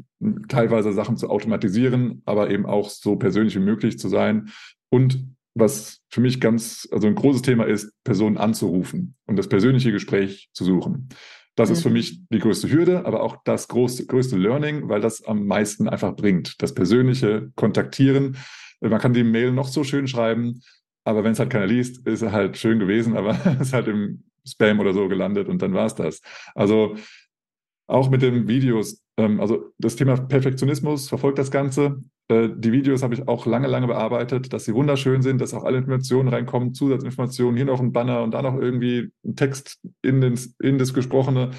teilweise 0.48 0.94
Sachen 0.94 1.18
zu 1.18 1.30
automatisieren, 1.30 2.22
aber 2.26 2.50
eben 2.50 2.66
auch 2.66 2.90
so 2.90 3.16
persönlich 3.16 3.56
wie 3.56 3.60
möglich 3.60 4.00
zu 4.00 4.10
sein. 4.10 4.50
Und 4.90 5.26
was 5.56 6.02
für 6.10 6.22
mich 6.22 6.40
ganz, 6.40 6.88
also 6.92 7.08
ein 7.08 7.16
großes 7.16 7.42
Thema 7.42 7.66
ist, 7.66 7.92
Personen 8.04 8.38
anzurufen 8.38 9.16
und 9.26 9.38
das 9.38 9.50
persönliche 9.50 9.92
Gespräch 9.92 10.50
zu 10.54 10.64
suchen. 10.64 11.10
Das 11.56 11.70
mhm. 11.70 11.74
ist 11.74 11.82
für 11.82 11.90
mhm. 11.90 11.94
mich 11.94 12.22
die 12.30 12.40
größte 12.40 12.72
Hürde, 12.72 13.06
aber 13.06 13.24
auch 13.24 13.38
das 13.44 13.68
große, 13.68 14.06
größte 14.06 14.38
Learning, 14.38 14.88
weil 14.90 15.02
das 15.02 15.24
am 15.24 15.46
meisten 15.46 15.90
einfach 15.90 16.16
bringt. 16.16 16.62
Das 16.62 16.74
persönliche 16.74 17.52
Kontaktieren 17.56 18.38
man 18.82 19.00
kann 19.00 19.14
die 19.14 19.24
Mail 19.24 19.52
noch 19.52 19.68
so 19.68 19.84
schön 19.84 20.08
schreiben, 20.08 20.62
aber 21.04 21.24
wenn 21.24 21.34
es 21.34 21.40
halt 21.40 21.50
keiner 21.50 21.68
liest, 21.68 22.06
ist 22.08 22.22
er 22.22 22.32
halt 22.32 22.58
schön 22.58 22.80
gewesen, 22.80 23.16
aber 23.18 23.38
ist 23.62 23.74
halt 23.74 23.88
im 23.88 24.24
Spam 24.48 24.80
oder 24.80 24.94
so 24.94 25.08
gelandet 25.08 25.48
und 25.50 25.62
dann 25.62 25.74
war 25.74 25.86
es 25.86 25.96
das. 25.96 26.22
Also 26.56 26.96
auch 27.90 28.10
mit 28.10 28.22
den 28.22 28.48
Videos, 28.48 29.04
ähm, 29.18 29.40
also 29.40 29.72
das 29.78 29.96
Thema 29.96 30.16
Perfektionismus 30.16 31.10
verfolgt 31.10 31.40
das 31.40 31.52
Ganze. 31.52 32.04
Äh, 32.28 32.50
die 32.56 32.72
Videos 32.72 33.04
habe 33.04 33.14
ich 33.14 33.28
auch 33.28 33.46
lange, 33.46 33.68
lange 33.68 33.88
bearbeitet, 33.88 34.54
dass 34.54 34.66
sie 34.66 34.74
wunderschön 34.74 35.22
sind, 35.22 35.42
dass 35.42 35.54
auch 35.54 35.64
alle 35.64 35.80
Informationen 35.80 36.30
reinkommen, 36.30 36.74
Zusatzinformationen, 36.74 37.56
hier 37.56 37.66
noch 37.66 37.80
ein 37.80 37.92
Banner 37.92 38.22
und 38.24 38.34
da 38.34 38.42
noch 38.42 38.56
irgendwie 38.56 39.12
ein 39.26 39.36
Text 39.36 39.80
in, 40.02 40.22
den, 40.22 40.40
in 40.62 40.78
das 40.78 40.94
Gesprochene. 40.94 41.52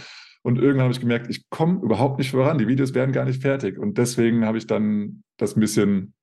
Und 0.42 0.56
irgendwann 0.58 0.84
habe 0.84 0.92
ich 0.92 1.00
gemerkt, 1.00 1.28
ich 1.28 1.50
komme 1.50 1.80
überhaupt 1.82 2.18
nicht 2.18 2.30
voran. 2.30 2.58
Die 2.58 2.68
Videos 2.68 2.94
werden 2.94 3.12
gar 3.12 3.26
nicht 3.26 3.42
fertig. 3.42 3.78
Und 3.78 3.98
deswegen 3.98 4.46
habe 4.46 4.56
ich 4.56 4.66
dann 4.66 5.22
das 5.36 5.54
ein 5.54 5.60
bisschen 5.60 6.14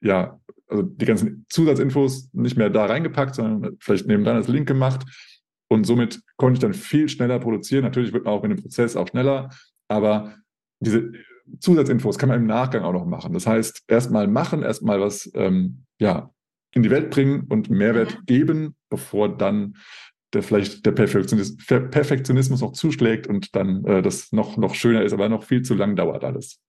ja, 0.00 0.38
also 0.68 0.82
die 0.82 1.06
ganzen 1.06 1.46
Zusatzinfos 1.48 2.28
nicht 2.32 2.56
mehr 2.56 2.70
da 2.70 2.86
reingepackt, 2.86 3.34
sondern 3.34 3.76
vielleicht 3.80 4.06
nebenan 4.06 4.36
als 4.36 4.48
Link 4.48 4.68
gemacht. 4.68 5.04
Und 5.68 5.84
somit 5.84 6.20
konnte 6.36 6.54
ich 6.54 6.60
dann 6.60 6.74
viel 6.74 7.08
schneller 7.08 7.38
produzieren. 7.38 7.84
Natürlich 7.84 8.12
wird 8.12 8.24
man 8.24 8.34
auch 8.34 8.42
mit 8.42 8.52
dem 8.52 8.62
Prozess 8.62 8.96
auch 8.96 9.08
schneller, 9.08 9.50
aber 9.88 10.36
diese 10.80 11.12
Zusatzinfos 11.60 12.18
kann 12.18 12.28
man 12.28 12.40
im 12.40 12.46
Nachgang 12.46 12.82
auch 12.84 12.92
noch 12.92 13.06
machen. 13.06 13.32
Das 13.32 13.46
heißt, 13.46 13.84
erstmal 13.88 14.26
machen, 14.28 14.62
erstmal 14.62 15.00
was 15.00 15.30
ähm, 15.34 15.84
ja, 15.98 16.30
in 16.72 16.82
die 16.82 16.90
Welt 16.90 17.10
bringen 17.10 17.46
und 17.48 17.70
Mehrwert 17.70 18.26
geben, 18.26 18.76
bevor 18.88 19.36
dann 19.36 19.76
der 20.32 20.42
vielleicht 20.42 20.84
der 20.84 20.92
Perfektionismus, 20.92 21.64
Perfektionismus 21.66 22.60
noch 22.60 22.72
zuschlägt 22.72 23.26
und 23.26 23.54
dann 23.54 23.84
äh, 23.84 24.02
das 24.02 24.32
noch, 24.32 24.56
noch 24.56 24.74
schöner 24.74 25.02
ist, 25.02 25.12
aber 25.12 25.28
noch 25.28 25.44
viel 25.44 25.62
zu 25.62 25.74
lang 25.74 25.96
dauert 25.96 26.24
alles. 26.24 26.60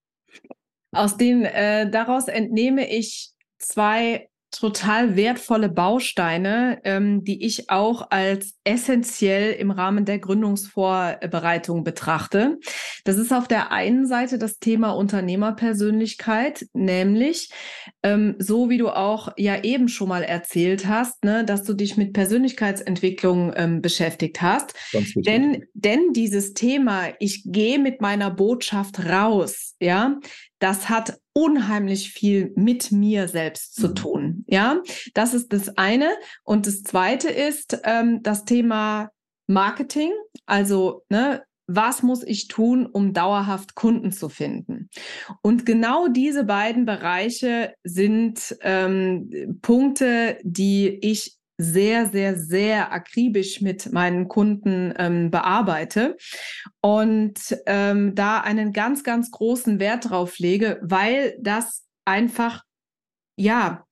Aus 0.91 1.17
den, 1.17 1.43
äh, 1.43 1.89
daraus 1.89 2.27
entnehme 2.27 2.89
ich 2.89 3.31
zwei 3.58 4.29
total 4.60 5.15
wertvolle 5.15 5.70
Bausteine, 5.70 6.80
ähm, 6.84 7.24
die 7.24 7.46
ich 7.46 7.70
auch 7.70 8.10
als 8.10 8.56
essentiell 8.63 9.54
im 9.54 9.72
Rahmen 9.72 10.06
der 10.06 10.20
Gründungsvorbereitung 10.20 11.84
betrachte. 11.84 12.58
Das 13.04 13.18
ist 13.18 13.34
auf 13.34 13.48
der 13.48 13.72
einen 13.72 14.08
Seite 14.08 14.38
das 14.38 14.60
Thema 14.60 14.91
Unternehmerpersönlichkeit, 14.91 16.65
nämlich 16.74 17.50
ähm, 18.04 18.36
so 18.39 18.70
wie 18.70 18.78
du 18.78 18.89
auch 18.89 19.30
ja 19.38 19.63
eben 19.63 19.88
schon 19.88 20.10
mal 20.10 20.24
erzählt 20.24 20.88
hast, 20.88 21.24
ne, 21.24 21.44
dass 21.44 21.63
du 21.63 21.74
dich 21.74 21.98
mit 21.98 22.13
Persönlichkeitsentwicklung 22.13 23.54
ähm, 23.56 23.82
beschäftigt 23.82 24.41
hast. 24.41 24.74
Denn, 25.15 25.65
denn 25.74 26.13
dieses 26.13 26.54
Thema, 26.54 27.10
ich 27.20 27.44
gehe 27.46 27.80
mit 27.80 28.02
meiner 28.02 28.32
Botschaft 28.32 29.06
raus, 29.06 29.76
ja, 29.80 30.18
das 30.60 30.89
hat 30.89 31.18
unheimlich 31.38 32.12
viel 32.12 32.54
mit 32.56 32.91
mir 32.91 33.28
selbst 33.28 33.76
zu 33.76 33.89
mhm. 33.89 33.95
tun. 33.95 34.45
Ja, 34.48 34.82
das 35.13 35.34
ist 35.34 35.52
das 35.52 35.78
eine. 35.78 36.10
Und 36.43 36.65
das 36.65 36.82
zweite 36.84 37.30
ist 37.30 37.82
ähm, 37.84 38.24
das 38.24 38.45
Thema 38.45 39.12
Marketing. 39.45 40.12
Also, 40.45 41.04
ne, 41.10 41.43
was 41.67 42.04
muss 42.04 42.24
ich 42.24 42.48
tun, 42.48 42.86
um 42.86 43.12
dauerhaft 43.12 43.76
Kunden 43.76 44.12
zu 44.12 44.30
finden? 44.30 44.89
Und 45.41 45.65
genau 45.65 46.08
diese 46.08 46.45
beiden 46.45 46.86
Bereiche 46.86 47.74
sind 47.84 48.56
ähm, 48.62 49.60
Punkte, 49.62 50.38
die 50.43 50.88
ich 51.02 51.38
sehr, 51.58 52.08
sehr, 52.08 52.36
sehr 52.36 52.91
akribisch 52.91 53.62
mit 53.62 53.91
meinen 53.91 54.28
Kunden 54.28 54.94
ähm, 54.98 55.32
bearbeite 55.32 56.18
und 56.82 57.39
ähm, 57.65 58.15
da 58.15 58.41
einen 58.41 58.74
ganz, 58.74 59.04
ganz 59.04 59.32
großen 59.32 59.80
Wert 59.80 60.10
drauf 60.10 60.38
lege, 60.38 60.80
weil 60.82 61.38
das 61.39 61.84
einfach, 62.06 62.63
ja, 63.38 63.86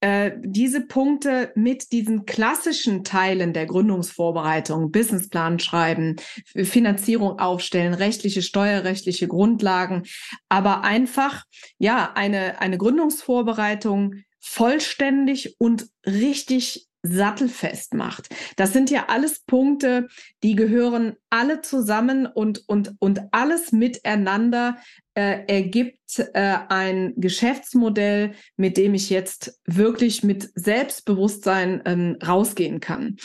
äh, 0.00 0.32
diese 0.42 0.86
Punkte 0.86 1.52
mit 1.54 1.90
diesen 1.90 2.26
klassischen 2.26 3.02
Teilen 3.02 3.54
der 3.54 3.66
Gründungsvorbereitung, 3.66 4.92
Businessplan 4.92 5.58
schreiben, 5.58 6.16
Finanzierung 6.54 7.38
aufstellen, 7.38 7.94
rechtliche, 7.94 8.42
steuerrechtliche 8.42 9.26
Grundlagen, 9.26 10.02
aber 10.50 10.84
einfach, 10.84 11.44
ja, 11.78 12.12
eine, 12.14 12.60
eine 12.60 12.76
Gründungsvorbereitung 12.76 14.16
vollständig 14.38 15.56
und 15.58 15.88
richtig 16.06 16.85
sattelfest 17.06 17.94
macht. 17.94 18.28
Das 18.56 18.72
sind 18.72 18.90
ja 18.90 19.06
alles 19.08 19.40
Punkte, 19.40 20.08
die 20.42 20.54
gehören 20.54 21.14
alle 21.30 21.60
zusammen 21.60 22.26
und, 22.26 22.62
und, 22.66 22.94
und 22.98 23.20
alles 23.32 23.72
miteinander 23.72 24.76
äh, 25.14 25.44
ergibt 25.46 26.18
äh, 26.18 26.58
ein 26.68 27.14
Geschäftsmodell, 27.16 28.32
mit 28.56 28.76
dem 28.76 28.94
ich 28.94 29.10
jetzt 29.10 29.60
wirklich 29.66 30.22
mit 30.22 30.50
Selbstbewusstsein 30.54 31.82
ähm, 31.86 32.18
rausgehen 32.26 32.80
kann. 32.80 33.16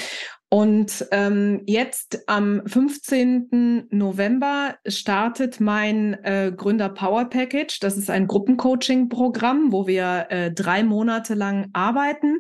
Und 0.54 1.08
ähm, 1.12 1.62
jetzt 1.66 2.28
am 2.28 2.62
15. 2.66 3.88
November 3.90 4.76
startet 4.86 5.62
mein 5.62 6.14
äh, 6.26 6.52
Gründer 6.54 6.90
Power 6.90 7.30
Package. 7.30 7.80
Das 7.80 7.96
ist 7.96 8.10
ein 8.10 8.28
Gruppencoaching-Programm, 8.28 9.72
wo 9.72 9.88
wir 9.88 10.26
äh, 10.28 10.52
drei 10.52 10.84
Monate 10.84 11.36
lang 11.36 11.70
arbeiten 11.72 12.40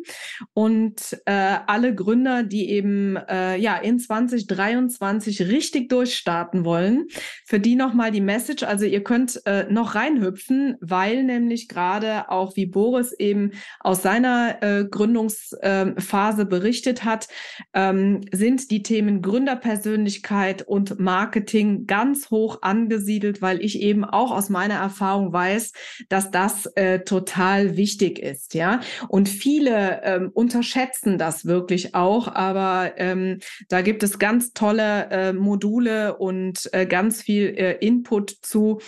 und 0.53 1.17
äh, 1.25 1.55
alle 1.67 1.95
Gründer, 1.95 2.43
die 2.43 2.69
eben 2.71 3.15
äh, 3.15 3.55
ja 3.55 3.77
in 3.77 3.97
2023 3.97 5.43
richtig 5.43 5.87
durchstarten 5.87 6.65
wollen, 6.65 7.07
für 7.45 7.61
die 7.61 7.77
nochmal 7.77 8.11
die 8.11 8.19
Message. 8.19 8.63
Also 8.63 8.83
ihr 8.83 9.05
könnt 9.05 9.41
äh, 9.45 9.71
noch 9.71 9.95
reinhüpfen, 9.95 10.75
weil 10.81 11.23
nämlich 11.23 11.69
gerade 11.69 12.29
auch 12.29 12.57
wie 12.57 12.65
Boris 12.65 13.13
eben 13.13 13.51
aus 13.79 14.01
seiner 14.01 14.61
äh, 14.61 14.83
Gründungsphase 14.83 16.45
berichtet 16.45 17.05
hat. 17.05 17.29
Ähm, 17.73 18.00
ähm, 18.01 18.21
sind 18.31 18.71
die 18.71 18.83
Themen 18.83 19.21
Gründerpersönlichkeit 19.21 20.61
und 20.63 20.99
Marketing 20.99 21.85
ganz 21.87 22.29
hoch 22.31 22.59
angesiedelt, 22.61 23.41
weil 23.41 23.61
ich 23.61 23.81
eben 23.81 24.03
auch 24.03 24.31
aus 24.31 24.49
meiner 24.49 24.75
Erfahrung 24.75 25.31
weiß, 25.31 25.71
dass 26.09 26.31
das 26.31 26.65
äh, 26.75 26.99
total 26.99 27.77
wichtig 27.77 28.19
ist, 28.19 28.53
ja. 28.53 28.81
Und 29.07 29.29
viele 29.29 30.01
ähm, 30.03 30.31
unterschätzen 30.33 31.17
das 31.17 31.45
wirklich 31.45 31.95
auch, 31.95 32.27
aber 32.27 32.93
ähm, 32.97 33.39
da 33.69 33.81
gibt 33.81 34.03
es 34.03 34.19
ganz 34.19 34.53
tolle 34.53 35.09
äh, 35.11 35.33
Module 35.33 36.17
und 36.17 36.69
äh, 36.73 36.85
ganz 36.85 37.21
viel 37.21 37.47
äh, 37.57 37.77
Input 37.79 38.31
zu 38.41 38.79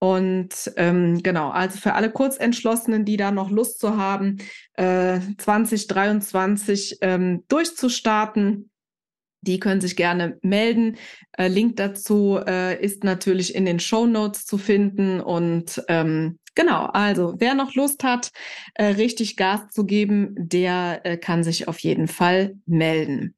Und 0.00 0.72
ähm, 0.76 1.22
genau, 1.22 1.50
also 1.50 1.78
für 1.78 1.92
alle 1.92 2.10
Kurzentschlossenen, 2.10 3.04
die 3.04 3.18
da 3.18 3.30
noch 3.30 3.50
Lust 3.50 3.78
zu 3.80 3.98
haben, 3.98 4.38
äh, 4.74 5.20
2023 5.36 6.98
ähm, 7.02 7.44
durchzustarten, 7.48 8.70
die 9.42 9.60
können 9.60 9.82
sich 9.82 9.96
gerne 9.96 10.38
melden. 10.42 10.96
Äh, 11.36 11.48
Link 11.48 11.76
dazu 11.76 12.40
äh, 12.46 12.82
ist 12.82 13.04
natürlich 13.04 13.54
in 13.54 13.66
den 13.66 13.78
Show 13.78 14.06
Notes 14.06 14.46
zu 14.46 14.56
finden. 14.56 15.20
Und 15.20 15.82
ähm, 15.88 16.38
genau, 16.54 16.86
also 16.86 17.34
wer 17.38 17.54
noch 17.54 17.74
Lust 17.74 18.02
hat, 18.02 18.30
äh, 18.74 18.84
richtig 18.84 19.36
Gas 19.36 19.68
zu 19.70 19.84
geben, 19.84 20.34
der 20.36 21.00
äh, 21.04 21.18
kann 21.18 21.44
sich 21.44 21.68
auf 21.68 21.78
jeden 21.78 22.08
Fall 22.08 22.54
melden. 22.64 23.34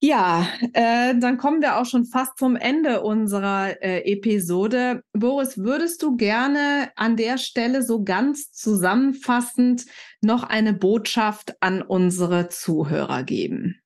Ja, 0.00 0.46
äh, 0.74 1.18
dann 1.18 1.38
kommen 1.38 1.60
wir 1.60 1.76
auch 1.76 1.84
schon 1.84 2.04
fast 2.04 2.38
zum 2.38 2.54
Ende 2.54 3.02
unserer 3.02 3.82
äh, 3.82 4.12
Episode. 4.12 5.02
Boris, 5.12 5.58
würdest 5.58 6.02
du 6.02 6.16
gerne 6.16 6.92
an 6.94 7.16
der 7.16 7.36
Stelle 7.36 7.82
so 7.82 8.04
ganz 8.04 8.52
zusammenfassend 8.52 9.86
noch 10.20 10.44
eine 10.44 10.72
Botschaft 10.72 11.54
an 11.60 11.82
unsere 11.82 12.48
Zuhörer 12.48 13.24
geben? 13.24 13.80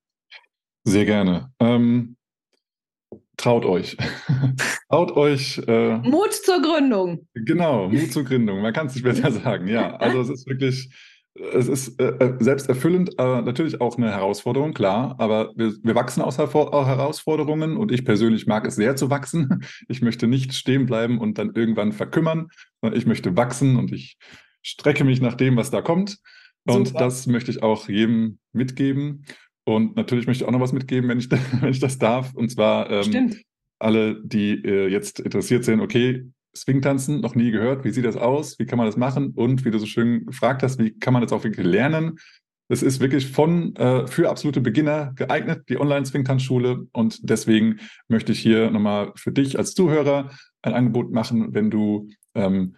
Sehr 0.84 1.06
gerne. 1.06 1.50
Ähm, 1.60 2.16
traut 3.38 3.64
euch. 3.64 3.96
traut 4.90 5.12
euch. 5.12 5.62
Äh, 5.66 5.96
Mut 5.96 6.34
zur 6.34 6.60
Gründung. 6.60 7.26
Genau, 7.32 7.88
Mut 7.88 8.12
zur 8.12 8.24
Gründung. 8.24 8.60
Man 8.60 8.74
kann 8.74 8.88
es 8.88 8.94
nicht 8.94 9.04
besser 9.04 9.30
sagen. 9.32 9.66
Ja, 9.66 9.96
also 9.96 10.20
es 10.20 10.28
ist 10.28 10.46
wirklich 10.46 10.90
es 11.34 11.68
ist 11.68 12.00
äh, 12.00 12.08
äh 12.18 12.36
selbsterfüllend, 12.40 13.18
äh, 13.18 13.42
natürlich 13.42 13.80
auch 13.80 13.96
eine 13.96 14.10
Herausforderung, 14.10 14.74
klar, 14.74 15.14
aber 15.18 15.52
wir, 15.56 15.74
wir 15.82 15.94
wachsen 15.94 16.22
aus 16.22 16.38
Herausforderungen 16.38 17.76
und 17.76 17.90
ich 17.90 18.04
persönlich 18.04 18.46
mag 18.46 18.66
es 18.66 18.76
sehr 18.76 18.96
zu 18.96 19.10
wachsen. 19.10 19.64
Ich 19.88 20.02
möchte 20.02 20.26
nicht 20.26 20.54
stehen 20.54 20.86
bleiben 20.86 21.18
und 21.18 21.38
dann 21.38 21.52
irgendwann 21.54 21.92
verkümmern, 21.92 22.48
sondern 22.80 22.98
ich 22.98 23.06
möchte 23.06 23.36
wachsen 23.36 23.76
und 23.76 23.92
ich 23.92 24.16
strecke 24.62 25.04
mich 25.04 25.20
nach 25.20 25.34
dem, 25.34 25.56
was 25.56 25.70
da 25.70 25.82
kommt. 25.82 26.18
Und 26.64 26.88
Super. 26.88 27.00
das 27.00 27.26
möchte 27.26 27.50
ich 27.50 27.62
auch 27.62 27.88
jedem 27.88 28.38
mitgeben. 28.52 29.24
Und 29.64 29.96
natürlich 29.96 30.26
möchte 30.26 30.44
ich 30.44 30.48
auch 30.48 30.52
noch 30.52 30.60
was 30.60 30.72
mitgeben, 30.72 31.08
wenn 31.08 31.18
ich, 31.18 31.30
wenn 31.60 31.70
ich 31.70 31.80
das 31.80 31.98
darf. 31.98 32.32
Und 32.34 32.50
zwar 32.50 32.90
ähm, 32.90 33.34
alle, 33.78 34.20
die 34.24 34.52
äh, 34.64 34.88
jetzt 34.88 35.20
interessiert 35.20 35.64
sind, 35.64 35.80
okay, 35.80 36.31
Swingtanzen 36.56 37.20
noch 37.20 37.34
nie 37.34 37.50
gehört. 37.50 37.84
Wie 37.84 37.90
sieht 37.90 38.04
das 38.04 38.16
aus? 38.16 38.58
Wie 38.58 38.66
kann 38.66 38.78
man 38.78 38.86
das 38.86 38.96
machen? 38.96 39.32
Und 39.34 39.64
wie 39.64 39.70
du 39.70 39.78
so 39.78 39.86
schön 39.86 40.26
gefragt 40.26 40.62
hast, 40.62 40.78
wie 40.78 40.98
kann 40.98 41.12
man 41.12 41.22
das 41.22 41.32
auch 41.32 41.44
wirklich 41.44 41.66
lernen? 41.66 42.18
Das 42.68 42.82
ist 42.82 43.00
wirklich 43.00 43.30
von 43.30 43.76
äh, 43.76 44.06
für 44.06 44.30
absolute 44.30 44.60
Beginner 44.60 45.12
geeignet, 45.14 45.64
die 45.68 45.78
Online-Swingtanzschule. 45.78 46.86
Und 46.92 47.28
deswegen 47.28 47.80
möchte 48.08 48.32
ich 48.32 48.40
hier 48.40 48.70
nochmal 48.70 49.12
für 49.14 49.32
dich 49.32 49.58
als 49.58 49.74
Zuhörer 49.74 50.30
ein 50.62 50.74
Angebot 50.74 51.12
machen, 51.12 51.54
wenn 51.54 51.70
du 51.70 52.08
ähm, 52.34 52.76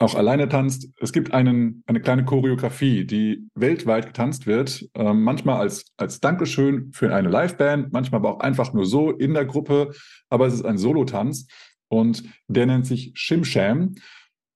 auch 0.00 0.14
alleine 0.14 0.48
tanzt. 0.48 0.88
Es 1.00 1.12
gibt 1.12 1.34
einen, 1.34 1.82
eine 1.86 2.00
kleine 2.00 2.24
Choreografie, 2.24 3.04
die 3.04 3.46
weltweit 3.54 4.06
getanzt 4.06 4.46
wird, 4.46 4.88
äh, 4.94 5.12
manchmal 5.12 5.60
als, 5.60 5.84
als 5.98 6.20
Dankeschön 6.20 6.90
für 6.92 7.14
eine 7.14 7.28
Liveband, 7.28 7.92
manchmal 7.92 8.20
aber 8.20 8.36
auch 8.36 8.40
einfach 8.40 8.72
nur 8.72 8.86
so 8.86 9.10
in 9.10 9.34
der 9.34 9.44
Gruppe, 9.44 9.92
aber 10.30 10.46
es 10.46 10.54
ist 10.54 10.64
ein 10.64 10.78
Solotanz 10.78 11.46
und 11.90 12.24
der 12.48 12.66
nennt 12.66 12.86
sich 12.86 13.12
Shimsham. 13.14 13.94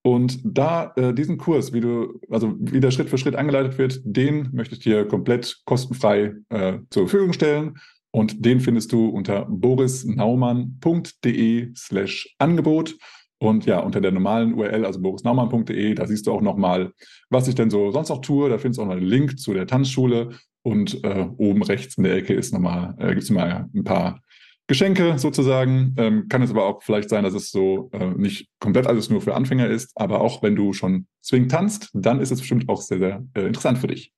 Und 0.07 0.39
da 0.45 0.93
äh, 0.97 1.15
diesen 1.15 1.39
Kurs, 1.39 1.73
wie 1.73 1.81
du, 1.81 2.21
also 2.31 2.55
wie 2.59 2.81
der 2.81 2.91
Schritt 2.91 3.09
für 3.09 3.17
Schritt 3.17 3.37
angeleitet 3.37 3.79
wird, 3.79 4.03
den 4.05 4.51
möchte 4.53 4.75
ich 4.75 4.83
dir 4.83 5.07
komplett 5.07 5.63
kostenfrei 5.65 6.35
äh, 6.51 6.81
zur 6.91 7.09
Verfügung 7.09 7.33
stellen. 7.33 7.79
Und 8.11 8.45
den 8.45 8.61
findest 8.61 8.93
du 8.93 9.09
unter 9.09 9.47
borisnaumann.de 9.47 11.71
slash 11.75 12.37
Angebot. 12.39 12.99
Und 13.39 13.65
ja, 13.67 13.81
unter 13.81 14.01
der 14.01 14.13
normalen 14.13 14.55
URL, 14.55 14.85
also 14.85 15.01
borisnaumann.de, 15.01 15.95
da 15.95 16.07
siehst 16.07 16.27
du 16.27 16.33
auch 16.33 16.43
nochmal, 16.43 16.93
was 17.31 17.49
ich 17.49 17.55
denn 17.55 17.71
so 17.71 17.91
sonst 17.91 18.11
noch 18.11 18.21
tue. 18.21 18.51
Da 18.51 18.59
findest 18.59 18.79
du 18.79 18.83
auch 18.83 18.89
noch 18.89 18.97
einen 18.97 19.07
Link 19.07 19.39
zu 19.39 19.55
der 19.55 19.67
Tanzschule. 19.67 20.31
Und 20.63 21.03
äh, 21.03 21.27
oben 21.37 21.63
rechts 21.63 21.97
in 21.97 22.05
der 22.05 22.15
Ecke 22.15 22.35
ist 22.35 22.53
nochmal, 22.53 22.95
äh, 22.99 23.09
gibt 23.09 23.23
es 23.23 23.31
mal 23.31 23.71
ein 23.75 23.85
paar 23.85 24.21
Geschenke 24.67 25.19
sozusagen. 25.19 25.95
Ähm, 25.99 26.29
kann 26.29 26.43
es 26.43 26.51
aber 26.51 26.65
auch 26.67 26.83
vielleicht 26.83 27.11
sein, 27.11 27.25
dass 27.25 27.35
es 27.35 27.51
so 27.51 27.91
äh, 27.93 28.07
nicht 28.17 28.49
komplett 28.61 28.87
alles 28.87 29.11
nur 29.11 29.21
für 29.21 29.35
Anfänger 29.35 29.69
ist, 29.69 29.93
aber 29.95 30.21
auch 30.21 30.43
wenn 30.43 30.57
du 30.57 30.73
schon 30.73 31.07
Swing 31.23 31.49
tanzt, 31.49 31.91
dann 31.93 32.21
ist 32.21 32.31
es 32.31 32.41
bestimmt 32.41 32.69
auch 32.69 32.81
sehr, 32.81 32.99
sehr 32.99 33.25
äh, 33.35 33.47
interessant 33.47 33.79
für 33.79 33.89
dich. 33.89 34.13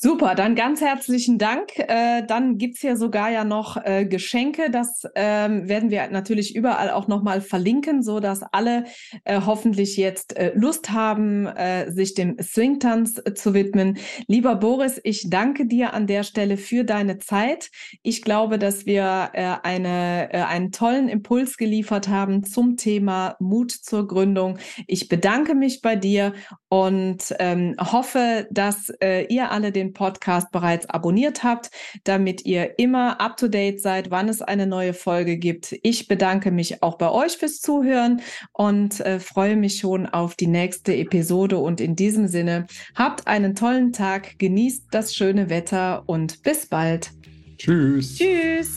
Super, 0.00 0.36
dann 0.36 0.54
ganz 0.54 0.80
herzlichen 0.80 1.38
Dank. 1.38 1.76
Äh, 1.76 2.22
dann 2.24 2.56
gibt's 2.56 2.82
hier 2.82 2.96
sogar 2.96 3.32
ja 3.32 3.42
noch 3.42 3.76
äh, 3.84 4.04
Geschenke. 4.04 4.70
Das 4.70 5.02
ähm, 5.16 5.68
werden 5.68 5.90
wir 5.90 6.06
natürlich 6.06 6.54
überall 6.54 6.92
auch 6.92 7.08
nochmal 7.08 7.40
verlinken, 7.40 8.04
so 8.04 8.20
dass 8.20 8.44
alle 8.52 8.84
äh, 9.24 9.40
hoffentlich 9.44 9.96
jetzt 9.96 10.36
äh, 10.36 10.52
Lust 10.54 10.92
haben, 10.92 11.46
äh, 11.46 11.90
sich 11.90 12.14
dem 12.14 12.36
Swingtanz 12.40 13.20
äh, 13.24 13.34
zu 13.34 13.54
widmen. 13.54 13.98
Lieber 14.28 14.54
Boris, 14.54 15.00
ich 15.02 15.30
danke 15.30 15.66
dir 15.66 15.94
an 15.94 16.06
der 16.06 16.22
Stelle 16.22 16.58
für 16.58 16.84
deine 16.84 17.18
Zeit. 17.18 17.68
Ich 18.04 18.22
glaube, 18.22 18.60
dass 18.60 18.86
wir 18.86 19.32
eine, 19.34 20.28
einen 20.48 20.70
tollen 20.70 21.08
Impuls 21.08 21.56
geliefert 21.56 22.06
haben 22.06 22.44
zum 22.44 22.76
Thema 22.76 23.34
Mut 23.40 23.72
zur 23.72 24.06
Gründung. 24.06 24.58
Ich 24.86 25.08
bedanke 25.08 25.56
mich 25.56 25.82
bei 25.82 25.96
dir 25.96 26.34
und 26.68 27.34
ähm, 27.40 27.74
hoffe, 27.80 28.46
dass 28.52 28.92
ihr 29.00 29.50
alle 29.50 29.72
den 29.72 29.87
Podcast 29.92 30.50
bereits 30.50 30.88
abonniert 30.88 31.44
habt, 31.44 31.70
damit 32.04 32.44
ihr 32.44 32.78
immer 32.78 33.20
up-to-date 33.20 33.80
seid, 33.80 34.10
wann 34.10 34.28
es 34.28 34.42
eine 34.42 34.66
neue 34.66 34.94
Folge 34.94 35.38
gibt. 35.38 35.76
Ich 35.82 36.08
bedanke 36.08 36.50
mich 36.50 36.82
auch 36.82 36.98
bei 36.98 37.10
euch 37.10 37.36
fürs 37.36 37.60
Zuhören 37.60 38.20
und 38.52 39.00
äh, 39.00 39.20
freue 39.20 39.56
mich 39.56 39.76
schon 39.76 40.06
auf 40.06 40.34
die 40.34 40.46
nächste 40.46 40.94
Episode. 40.94 41.58
Und 41.58 41.80
in 41.80 41.96
diesem 41.96 42.28
Sinne, 42.28 42.66
habt 42.94 43.26
einen 43.26 43.54
tollen 43.54 43.92
Tag, 43.92 44.38
genießt 44.38 44.86
das 44.90 45.14
schöne 45.14 45.50
Wetter 45.50 46.02
und 46.06 46.42
bis 46.42 46.66
bald. 46.66 47.10
Tschüss. 47.58 48.16
Tschüss. 48.16 48.76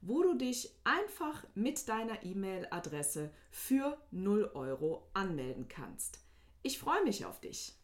wo 0.00 0.22
du 0.22 0.34
dich 0.34 0.74
einfach 0.84 1.44
mit 1.54 1.88
deiner 1.88 2.22
E-Mail-Adresse 2.24 3.30
für 3.50 3.98
0 4.10 4.52
Euro 4.54 5.08
anmelden 5.12 5.68
kannst. 5.68 6.20
Ich 6.62 6.78
freue 6.78 7.04
mich 7.04 7.24
auf 7.24 7.40
dich. 7.40 7.79